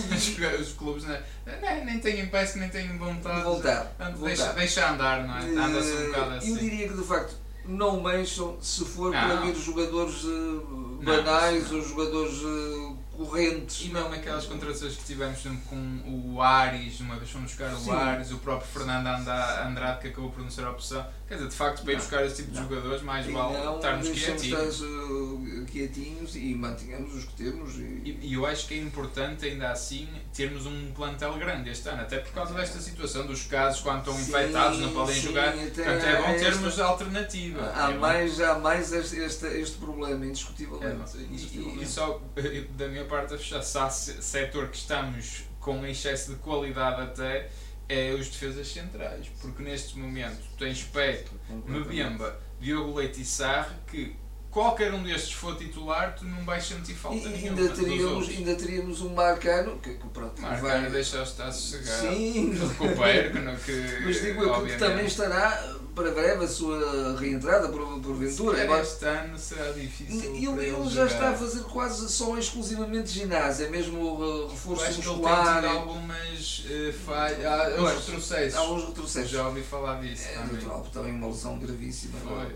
Os 0.59 0.73
clubes 0.73 1.03
né? 1.03 1.23
nem, 1.61 1.85
nem 1.85 1.99
têm 1.99 2.27
peça, 2.27 2.59
nem 2.59 2.69
têm 2.69 2.97
vontade. 2.97 3.37
De 3.37 3.43
voltar. 3.43 3.95
De 3.99 4.23
deixa, 4.23 4.53
deixa 4.53 4.91
andar, 4.91 5.25
não 5.25 5.37
é? 5.37 5.65
Anda-se 5.65 5.91
um 5.91 6.05
bocado 6.07 6.31
assim. 6.35 6.51
Eu 6.51 6.57
diria 6.57 6.87
que 6.87 6.93
de 6.95 7.03
facto 7.03 7.40
não 7.65 8.01
mexam 8.01 8.57
se 8.61 8.83
for 8.85 9.11
não. 9.11 9.19
para 9.19 9.35
vir 9.41 9.55
jogadores 9.55 10.23
uh, 10.23 10.99
banais 11.03 11.71
não, 11.71 11.79
ou 11.79 11.85
jogadores. 11.85 12.41
Uh, 12.41 13.01
correntes. 13.11 13.85
E 13.85 13.89
não 13.89 14.09
naquelas 14.09 14.45
contratações 14.45 14.95
que 14.95 15.03
tivemos 15.03 15.43
com 15.69 16.01
o 16.07 16.41
Ares, 16.41 16.99
uma 16.99 17.15
vez 17.15 17.29
fomos 17.29 17.51
buscar 17.51 17.73
o 17.73 17.91
Ares, 17.91 18.31
o 18.31 18.37
próprio 18.37 18.67
Fernando 18.67 19.07
Andrade 19.07 20.01
que 20.01 20.07
acabou 20.07 20.31
por 20.31 20.41
não 20.41 20.49
ser 20.49 20.65
a 20.65 20.71
opção. 20.71 21.05
Quer 21.31 21.35
dizer, 21.35 21.49
de 21.49 21.55
facto, 21.55 21.83
para 21.83 21.93
ir 21.93 21.95
buscar 21.95 22.25
esse 22.25 22.35
tipo 22.35 22.51
de 22.51 22.59
não. 22.59 22.67
jogadores, 22.67 23.01
mais 23.03 23.25
e 23.25 23.31
vale 23.31 23.57
não, 23.57 23.77
estarmos 23.77 24.09
quietinhos. 24.09 24.81
Uh, 24.81 25.65
quietinhos 25.65 26.35
e 26.35 26.53
mantenhamos 26.53 27.15
os 27.15 27.23
que 27.23 27.31
temos. 27.35 27.75
E... 27.77 27.83
E, 28.03 28.19
e... 28.23 28.33
eu 28.33 28.45
acho 28.45 28.67
que 28.67 28.73
é 28.73 28.77
importante, 28.79 29.45
ainda 29.45 29.71
assim, 29.71 30.09
termos 30.33 30.65
um 30.65 30.91
plantel 30.91 31.33
grande 31.35 31.69
este 31.69 31.87
ano, 31.87 32.01
até 32.01 32.17
por 32.17 32.33
causa 32.33 32.53
desta 32.53 32.81
situação 32.81 33.25
dos 33.25 33.43
casos, 33.43 33.79
quando 33.79 33.99
estão 33.99 34.13
sim, 34.13 34.23
infectados, 34.23 34.79
não 34.79 34.91
podem 34.91 35.15
sim, 35.15 35.21
jogar. 35.21 35.53
Portanto, 35.53 36.05
é 36.05 36.21
bom 36.21 36.37
termos 36.37 36.67
esta... 36.67 36.83
alternativa. 36.83 37.71
Há, 37.77 37.91
é 37.91 37.93
mais, 37.93 38.41
há 38.41 38.59
mais 38.59 38.91
este, 38.91 39.45
este, 39.45 39.77
problema, 39.77 40.25
indiscutivelmente. 40.25 41.17
É, 41.17 41.21
e, 41.31 41.81
e, 41.81 41.87
só 41.87 42.21
da 42.75 42.89
minha 42.89 43.05
parte 43.05 43.35
a 43.35 43.37
fechar, 43.37 43.63
se 43.63 43.77
há 43.77 43.89
setor 43.89 44.67
que 44.67 44.75
estamos 44.75 45.43
com 45.61 45.85
excesso 45.85 46.31
de 46.31 46.39
qualidade 46.39 47.01
até 47.03 47.49
é 47.91 48.13
os 48.13 48.29
defesas 48.29 48.67
centrais, 48.67 49.27
porque 49.41 49.61
neste 49.61 49.99
momento 49.99 50.41
tens 50.57 50.83
Pepe, 50.83 51.29
Mbemba, 51.67 52.39
Diogo 52.59 52.97
Leite 52.97 53.21
e 53.21 53.25
Sarre 53.25 53.75
que 53.87 54.15
qualquer 54.51 54.93
um 54.93 55.01
destes 55.01 55.31
for 55.31 55.55
titular, 55.55 56.13
tu 56.15 56.25
não 56.25 56.43
vais 56.43 56.63
sentir 56.63 56.93
falta 56.93 57.17
e, 57.17 57.29
nenhuma. 57.29 57.61
Ainda 57.61 57.73
teríamos, 57.73 58.29
ainda 58.29 58.55
teríamos 58.55 59.01
um 59.01 59.13
Marcano 59.13 59.79
que, 59.79 59.93
que 59.93 60.07
pronto, 60.09 60.41
Marcano 60.41 60.81
vai... 60.81 60.89
deixa 60.91 61.23
estar 61.23 61.51
sossegado. 61.51 62.01
Sim, 62.01 62.53
recupero, 62.53 63.31
que, 63.57 63.71
que, 63.71 64.05
mas 64.05 64.21
digo 64.21 64.43
eu 64.43 64.65
que 64.65 64.77
também 64.77 65.05
estará 65.05 65.79
para 65.95 66.11
breve 66.11 66.45
a 66.45 66.47
sua 66.47 67.17
reentrada, 67.19 67.67
por, 67.69 67.99
porventura. 67.99 68.61
Agora, 68.63 68.81
este 68.81 69.05
ano 69.05 69.37
será 69.37 69.71
difícil. 69.71 70.35
Ele, 70.35 70.45
ele, 70.45 70.75
ele 70.75 70.89
já 70.89 71.05
está 71.05 71.29
a 71.31 71.33
fazer 71.33 71.63
quase 71.63 72.09
só 72.09 72.37
exclusivamente 72.37 73.11
ginásio, 73.11 73.65
é 73.65 73.69
mesmo 73.69 73.99
uh, 73.99 74.47
reforço 74.47 74.83
acho 74.83 74.97
muscular. 74.97 75.43
Que 75.43 75.65
ele 75.65 75.67
tem 75.67 75.79
algumas 75.79 76.59
uh, 76.59 76.93
falhas, 77.05 77.45
há 77.45 77.81
uns 77.81 77.91
retrocessos. 77.91 78.59
Há 78.59 78.71
uns 78.71 78.85
retrocessos. 78.85 79.29
Já 79.29 79.47
ouvi 79.47 79.61
falar 79.61 80.01
disso. 80.01 80.27
É 80.29 80.33
também. 80.33 80.53
natural, 80.53 80.87
também 80.93 81.11
uma 81.11 81.27
lesão 81.27 81.59
gravíssima. 81.59 82.17
Foi 82.19 82.55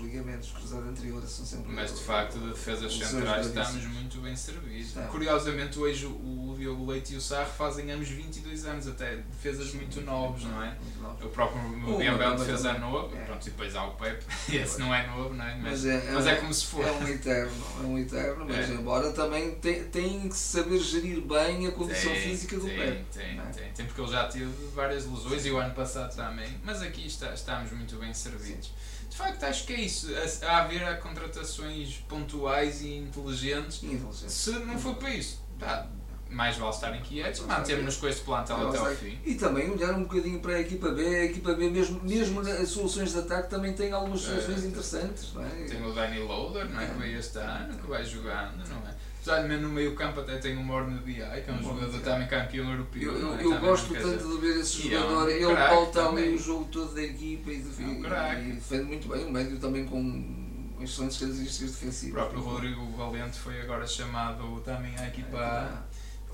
ligamentos 0.00 0.50
cruzados 0.50 0.88
anteriores 0.88 1.30
são 1.30 1.44
sempre. 1.44 1.72
Mas 1.72 1.94
de 1.94 2.02
facto, 2.02 2.38
de 2.38 2.48
defesas 2.48 2.92
centrais 2.92 3.46
estamos 3.46 3.84
muito 3.86 4.20
bem 4.20 4.34
servidos. 4.34 4.88
Está. 4.88 5.02
Curiosamente, 5.02 5.78
hoje 5.78 6.06
o, 6.06 6.54
Diogo 6.58 6.90
Leite 6.90 7.14
e 7.14 7.16
o 7.16 7.20
Sarro 7.20 7.50
fazem 7.50 7.90
ambos 7.90 8.08
22 8.08 8.66
anos, 8.66 8.86
até 8.86 9.16
defesas 9.16 9.72
muito 9.72 10.00
novos, 10.02 10.44
não 10.44 10.62
é? 10.62 10.76
O 11.22 11.28
próprio 11.28 11.62
Mbemba 11.62 12.24
é 12.24 12.28
um 12.28 12.36
defesa 12.36 12.74
novo, 12.74 13.16
é. 13.16 13.24
pronto, 13.24 13.46
e 13.46 13.50
depois 13.50 13.74
há 13.74 13.84
o 13.84 13.92
Pepe, 13.92 14.24
esse 14.54 14.78
não 14.78 14.94
é 14.94 15.06
novo, 15.06 15.34
não 15.34 15.44
é? 15.44 15.54
Mas, 15.56 15.84
mas, 15.84 15.86
é, 15.86 16.10
mas 16.12 16.26
é, 16.26 16.32
é, 16.32 16.36
como 16.36 16.52
se 16.52 16.66
for. 16.66 16.84
É 16.84 16.92
um 16.92 17.08
eterno, 17.08 17.64
é 17.78 17.86
um 17.86 17.98
eterno, 17.98 18.44
mas 18.46 18.70
é. 18.70 18.74
embora 18.74 19.10
também 19.12 19.54
tem, 19.54 19.84
tem 19.84 20.28
que 20.28 20.36
saber 20.36 20.78
gerir 20.78 21.22
bem 21.22 21.66
a 21.66 21.72
condição 21.72 22.12
tem, 22.12 22.22
física 22.22 22.56
do 22.56 22.66
tem, 22.66 22.76
Pepe. 22.76 23.04
Tem, 23.12 23.38
é? 23.38 23.42
tem, 23.54 23.72
tem, 23.72 23.86
porque 23.86 24.00
ele 24.00 24.10
já 24.10 24.28
teve 24.28 24.52
várias 24.74 25.06
lesões 25.06 25.46
e 25.46 25.50
o 25.50 25.58
ano 25.58 25.74
passado 25.74 26.14
também, 26.14 26.48
mas 26.62 26.82
aqui 26.82 27.06
está, 27.06 27.32
estamos 27.32 27.72
muito 27.72 27.96
bem 27.96 28.12
servidos. 28.12 28.66
Sim 28.66 28.89
facto 29.20 29.44
acho 29.44 29.66
que 29.66 29.72
é 29.72 29.80
isso. 29.80 30.08
A, 30.46 30.58
haver 30.58 30.98
contratações 31.00 31.96
pontuais 32.08 32.82
e 32.82 32.96
inteligentes. 32.96 33.82
inteligentes. 33.82 34.32
Se 34.32 34.50
não 34.50 34.78
for 34.78 34.96
para 34.96 35.10
isso, 35.10 35.42
tá, 35.58 35.88
mais 36.30 36.56
vale 36.56 36.70
estarem 36.72 37.00
quietos, 37.02 37.40
mantermos-nos 37.40 37.96
com 37.96 38.08
este 38.08 38.22
plantel 38.22 38.68
até 38.68 38.78
ao 38.78 38.86
fim. 38.86 39.18
E 39.24 39.34
também 39.34 39.70
olhar 39.70 39.92
um 39.94 40.04
bocadinho 40.04 40.40
para 40.40 40.54
a 40.54 40.60
equipa 40.60 40.90
B, 40.90 41.04
a 41.04 41.24
equipa 41.24 41.54
B 41.54 41.68
mesmo, 41.68 42.00
mesmo 42.02 42.42
nas 42.42 42.68
soluções 42.68 43.12
de 43.12 43.18
ataque 43.18 43.50
também 43.50 43.72
tem 43.72 43.92
algumas 43.92 44.20
soluções 44.20 44.64
é, 44.64 44.66
interessantes. 44.68 45.32
Não 45.34 45.44
é? 45.44 45.48
Tem 45.48 45.84
o 45.84 45.92
Danny 45.92 46.20
Loader, 46.20 46.68
não 46.68 46.80
é? 46.80 46.86
que 46.86 46.98
veio 46.98 47.18
este 47.18 47.38
ano, 47.38 47.76
que 47.76 47.86
vai 47.86 48.04
jogando, 48.04 48.68
não 48.68 48.88
é? 48.88 48.94
Apesar 49.20 49.46
de 49.46 49.56
no 49.58 49.68
meio 49.68 49.94
campo 49.94 50.20
até 50.20 50.38
tem 50.38 50.56
o 50.56 50.64
Morne 50.64 50.98
Diay, 51.00 51.42
que 51.42 51.50
é 51.50 51.52
um 51.52 51.62
jogador 51.62 52.00
também 52.00 52.26
campeão 52.26 52.70
europeu. 52.70 53.02
Eu, 53.02 53.18
eu, 53.18 53.52
eu 53.52 53.60
gosto 53.60 53.92
tanto 53.92 54.26
de 54.26 54.40
ver 54.40 54.60
esse 54.60 54.88
jogador. 54.88 55.30
É 55.30 55.46
um 55.46 55.50
ele 55.50 55.56
pauta 55.56 56.08
ali 56.08 56.34
o 56.34 56.38
jogo 56.38 56.64
todo 56.72 56.94
da 56.94 57.02
equipa 57.02 57.50
e, 57.50 57.56
é 57.56 57.84
um 57.84 58.48
e, 58.48 58.52
defende 58.52 58.84
muito 58.84 59.08
bem. 59.08 59.26
O 59.26 59.30
médio 59.30 59.58
também 59.58 59.84
com 59.84 60.80
excelentes 60.80 61.18
características 61.18 61.72
defensivas. 61.72 62.10
O 62.10 62.14
próprio 62.14 62.40
Rodrigo 62.40 62.86
Valente 62.96 63.38
foi 63.38 63.60
agora 63.60 63.86
chamado 63.86 64.58
também 64.64 64.96
à 64.96 65.08
equipa 65.08 65.38
A. 65.38 65.82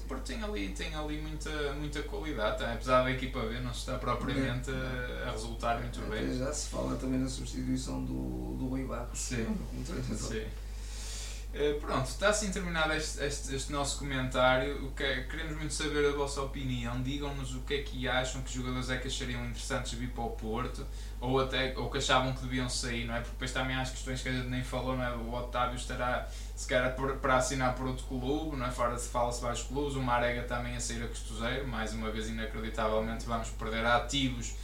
Porque 0.06 0.34
tem 0.34 0.42
ali, 0.44 0.68
tem 0.68 0.94
ali 0.94 1.20
muita, 1.20 1.72
muita 1.72 2.00
qualidade, 2.04 2.58
tá? 2.58 2.72
apesar 2.72 3.02
da 3.02 3.10
equipa 3.10 3.40
B 3.40 3.58
não 3.58 3.72
está 3.72 3.98
propriamente 3.98 4.70
a, 4.70 5.28
a 5.28 5.32
resultar 5.32 5.80
muito 5.80 6.00
bem. 6.08 6.38
Já 6.38 6.52
se 6.52 6.68
fala 6.68 6.94
também 6.94 7.18
na 7.18 7.28
substituição 7.28 8.04
do, 8.04 8.54
do 8.56 8.68
Rui 8.68 8.84
Barros. 8.84 9.18
Sim. 9.18 9.44
Sim. 10.14 10.44
Eh, 11.58 11.78
pronto, 11.80 12.06
está 12.06 12.28
assim 12.28 12.50
terminado 12.50 12.92
este, 12.92 13.24
este, 13.24 13.54
este, 13.54 13.72
nosso 13.72 13.98
comentário. 13.98 14.84
O 14.84 14.90
que 14.90 15.02
é, 15.02 15.22
queremos 15.22 15.56
muito 15.56 15.72
saber 15.72 16.06
a 16.06 16.12
vossa 16.12 16.42
opinião. 16.42 17.02
Digam-nos 17.02 17.54
o 17.54 17.60
que 17.60 17.74
é 17.76 17.82
que 17.82 18.06
acham, 18.06 18.42
que 18.42 18.52
jogadores 18.52 18.90
é 18.90 18.98
que 18.98 19.08
achariam 19.08 19.42
interessantes 19.46 19.94
vir 19.94 20.10
para 20.10 20.22
o 20.22 20.30
Porto, 20.30 20.86
ou 21.18 21.40
até 21.40 21.72
ou 21.78 21.88
que 21.88 21.96
achavam 21.96 22.34
que 22.34 22.42
deviam 22.42 22.68
sair, 22.68 23.06
não 23.06 23.14
é? 23.14 23.20
Porque 23.20 23.32
depois 23.32 23.52
também 23.52 23.74
há 23.74 23.80
as 23.80 23.88
questões 23.88 24.20
que 24.20 24.28
a 24.28 24.32
gente 24.32 24.48
nem 24.48 24.62
falou, 24.62 24.98
não 24.98 25.02
é? 25.02 25.16
O 25.16 25.32
Otávio 25.32 25.76
estará 25.76 26.28
se 26.54 26.68
calhar 26.68 26.94
para 27.22 27.36
assinar 27.36 27.74
por 27.74 27.86
outro 27.86 28.04
clube, 28.04 28.54
não 28.54 28.66
é? 28.66 28.70
Fora 28.70 28.98
se 28.98 29.08
fala-se 29.08 29.40
vários 29.40 29.62
clubes, 29.62 29.96
o 29.96 30.02
Marega 30.02 30.42
também 30.42 30.76
a 30.76 30.80
sair 30.80 31.04
a 31.04 31.08
Costuzeiro, 31.08 31.66
mais 31.66 31.94
uma 31.94 32.10
vez 32.10 32.28
inacreditavelmente 32.28 33.24
vamos 33.24 33.48
perder 33.48 33.86
ativos 33.86 34.54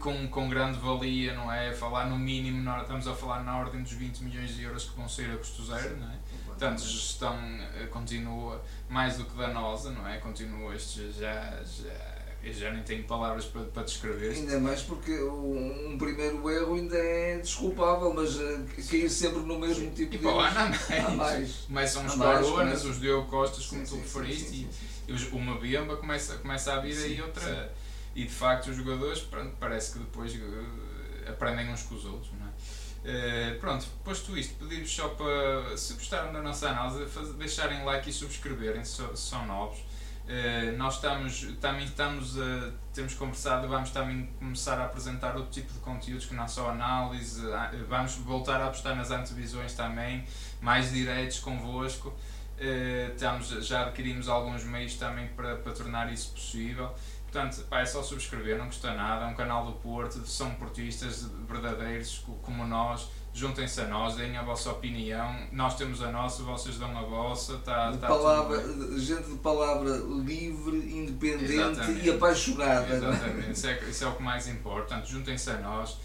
com, 0.00 0.28
com 0.28 0.48
grande 0.48 0.78
valia, 0.78 1.34
não 1.34 1.52
é? 1.52 1.72
Falar 1.72 2.06
no 2.06 2.18
mínimo, 2.18 2.70
estamos 2.80 3.06
a 3.06 3.14
falar 3.14 3.42
na 3.42 3.58
ordem 3.58 3.82
dos 3.82 3.92
20 3.92 4.20
milhões 4.20 4.54
de 4.54 4.62
euros 4.62 4.84
que 4.84 4.96
vão 4.96 5.08
sair 5.08 5.30
a 5.30 5.36
custo 5.36 5.64
zero, 5.64 5.96
não 5.96 6.08
é? 6.08 6.18
Portanto, 6.46 6.82
a 6.82 6.86
gestão 6.86 7.36
eh, 7.76 7.86
continua 7.86 8.62
mais 8.88 9.16
do 9.16 9.24
que 9.24 9.36
danosa, 9.36 9.90
não 9.90 10.06
é? 10.08 10.18
Continua 10.18 10.74
este 10.74 11.12
já, 11.12 11.62
já 11.62 12.18
eu 12.42 12.52
já 12.52 12.70
nem 12.72 12.82
tenho 12.82 13.04
palavras 13.04 13.44
para, 13.46 13.62
para 13.62 13.82
descrever. 13.82 14.30
Ainda 14.30 14.60
mais 14.60 14.82
porque 14.82 15.12
um, 15.22 15.92
um 15.92 15.98
primeiro 15.98 16.48
erro 16.50 16.74
ainda 16.74 16.96
é 16.96 17.38
desculpável, 17.38 18.12
mas 18.14 18.36
uh, 18.36 18.64
cair 18.88 19.10
sempre 19.10 19.40
no 19.40 19.58
mesmo 19.58 19.90
tipo 19.90 20.14
e 20.14 20.18
de. 20.18 20.24
E 20.24 20.30
para 20.30 20.48
há 20.48 21.10
mais. 21.10 21.16
Mais. 21.16 21.52
Começam 21.66 22.06
os 22.06 22.14
Coronas, 22.14 22.84
os 22.84 23.00
Diogo 23.00 23.28
Costas, 23.28 23.66
como 23.66 23.84
sim, 23.84 23.96
tu 23.96 24.02
referiste, 24.02 24.50
sim, 24.50 24.68
sim, 24.70 24.88
e, 25.08 25.12
e 25.12 25.28
uma 25.36 25.58
Biamba 25.58 25.96
começa, 25.96 26.36
começa 26.36 26.72
a 26.72 26.80
vir 26.80 26.96
aí 26.96 27.20
outra 27.20 27.72
e 28.18 28.24
de 28.24 28.32
facto 28.32 28.68
os 28.68 28.76
jogadores 28.76 29.20
pronto, 29.20 29.54
parece 29.60 29.92
que 29.92 30.00
depois 30.00 30.34
uh, 30.34 31.30
aprendem 31.30 31.70
uns 31.72 31.84
com 31.84 31.94
os 31.94 32.04
outros. 32.04 32.32
Não 32.32 32.48
é? 32.48 33.54
Uh, 33.54 33.60
pronto, 33.60 33.86
posto 34.02 34.36
isto, 34.36 34.56
pedir-vos 34.56 34.92
só 34.92 35.10
para, 35.10 35.76
se 35.76 35.94
gostaram 35.94 36.32
da 36.32 36.42
nossa 36.42 36.68
análise, 36.68 37.06
fazer, 37.06 37.34
deixarem 37.34 37.84
like 37.84 38.10
e 38.10 38.12
subscreverem 38.12 38.84
se, 38.84 39.06
se 39.14 39.16
são 39.16 39.46
novos. 39.46 39.78
Uh, 39.78 40.76
nós 40.76 40.96
estamos, 40.96 41.46
também 41.60 41.84
estamos 41.84 42.36
a, 42.36 42.72
temos 42.92 43.14
conversado, 43.14 43.68
vamos 43.68 43.90
também 43.90 44.26
começar 44.40 44.80
a 44.80 44.86
apresentar 44.86 45.36
outro 45.36 45.52
tipo 45.52 45.72
de 45.72 45.78
conteúdos 45.78 46.26
que 46.26 46.34
não 46.34 46.48
só 46.48 46.70
análise, 46.70 47.40
vamos 47.88 48.16
voltar 48.16 48.60
a 48.60 48.66
apostar 48.66 48.96
nas 48.96 49.12
antevisões 49.12 49.74
também, 49.74 50.24
mais 50.60 50.90
diretos 50.92 51.38
convosco. 51.38 52.08
Uh, 52.08 53.12
estamos, 53.14 53.50
já 53.64 53.82
adquirimos 53.82 54.28
alguns 54.28 54.64
meios 54.64 54.96
também 54.96 55.28
para, 55.28 55.54
para 55.54 55.72
tornar 55.72 56.12
isso 56.12 56.32
possível. 56.32 56.92
Portanto, 57.30 57.62
pá, 57.68 57.80
é 57.80 57.84
só 57.86 58.02
subscrever, 58.02 58.56
não 58.58 58.66
custa 58.66 58.94
nada. 58.94 59.24
É 59.26 59.28
um 59.28 59.34
canal 59.34 59.66
do 59.66 59.72
Porto, 59.72 60.24
são 60.26 60.50
portistas 60.54 61.28
verdadeiros 61.46 62.24
como 62.42 62.66
nós, 62.66 63.08
juntem-se 63.34 63.80
a 63.82 63.86
nós, 63.86 64.16
deem 64.16 64.36
a 64.38 64.42
vossa 64.42 64.70
opinião, 64.70 65.46
nós 65.52 65.76
temos 65.76 66.02
a 66.02 66.10
nossa, 66.10 66.42
vocês 66.42 66.78
dão 66.78 66.96
a 66.98 67.02
vossa, 67.02 67.54
está 67.56 67.90
De 67.90 67.98
tá 67.98 68.06
palavra, 68.08 68.58
gente 68.98 69.28
de 69.30 69.36
palavra 69.38 69.90
livre, 70.24 70.78
independente 70.98 71.52
Exatamente. 71.52 72.06
e 72.06 72.10
apaixonada. 72.10 72.86
é? 72.86 72.96
Exatamente, 72.96 73.50
isso 73.52 73.66
é, 73.66 73.84
isso 73.84 74.04
é 74.04 74.06
o 74.08 74.14
que 74.16 74.22
mais 74.22 74.48
importa. 74.48 74.78
Portanto, 74.88 75.06
juntem-se 75.08 75.50
a 75.50 75.58
nós. 75.58 75.98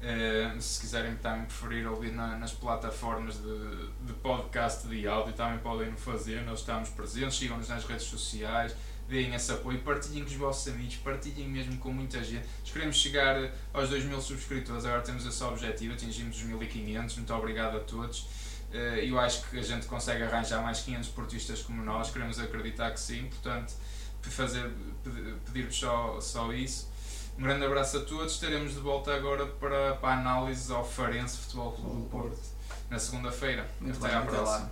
Eh, 0.00 0.54
se 0.60 0.80
quiserem 0.80 1.16
também 1.16 1.44
preferir 1.46 1.84
ouvir 1.90 2.12
na- 2.12 2.36
nas 2.38 2.52
plataformas 2.52 3.34
de, 3.42 3.88
de 4.02 4.12
podcast 4.12 4.86
de 4.86 5.08
áudio, 5.08 5.32
também 5.32 5.58
podem 5.58 5.92
o 5.92 5.96
fazer. 5.96 6.44
Nós 6.44 6.60
estamos 6.60 6.88
presentes, 6.90 7.36
sigam-nos 7.36 7.68
nas 7.68 7.84
redes 7.84 8.06
sociais, 8.06 8.76
deem 9.08 9.34
esse 9.34 9.50
apoio, 9.50 9.80
partilhem 9.80 10.22
com 10.22 10.28
os 10.30 10.36
vossos 10.36 10.72
amigos, 10.72 10.96
partilhem 10.96 11.48
mesmo 11.48 11.78
com 11.78 11.90
muita 11.92 12.22
gente. 12.22 12.46
Nós 12.60 12.70
queremos 12.70 12.96
chegar 12.96 13.42
eh, 13.42 13.50
aos 13.72 13.88
2 13.88 14.04
mil 14.04 14.20
subscritores, 14.20 14.84
agora 14.84 15.00
temos 15.02 15.24
esse 15.24 15.42
objetivo, 15.44 15.94
atingimos 15.94 16.36
os 16.36 16.42
1500. 16.42 17.16
Muito 17.16 17.34
obrigado 17.34 17.76
a 17.78 17.80
todos. 17.80 18.26
Eh, 18.72 19.06
Eu 19.06 19.18
acho 19.18 19.48
que 19.48 19.58
a 19.58 19.62
gente 19.62 19.86
consegue 19.86 20.22
arranjar 20.22 20.62
mais 20.62 20.80
500 20.80 21.08
portistas 21.10 21.62
como 21.62 21.82
nós, 21.82 22.10
queremos 22.10 22.38
acreditar 22.38 22.90
que 22.90 23.00
sim, 23.00 23.24
portanto, 23.26 23.72
fazer, 24.22 24.70
pedi- 25.02 25.34
pedir-vos 25.46 25.76
só, 25.78 26.20
só 26.20 26.52
isso. 26.52 26.88
Um 27.38 27.42
grande 27.44 27.64
abraço 27.64 27.96
a 27.96 28.00
todos. 28.00 28.34
Estaremos 28.34 28.74
de 28.74 28.80
volta 28.80 29.14
agora 29.14 29.46
para, 29.46 29.94
para 29.94 30.08
a 30.16 30.18
análise 30.18 30.70
ao 30.72 30.84
Farense 30.84 31.38
Futebol 31.38 31.72
Clube 31.72 31.96
do 32.02 32.08
Porto 32.10 32.40
na 32.90 32.98
segunda-feira. 32.98 33.66
Muito 33.80 33.96
Até 34.04 34.08
bem, 34.08 34.16
à 34.18 34.22
próxima. 34.22 34.70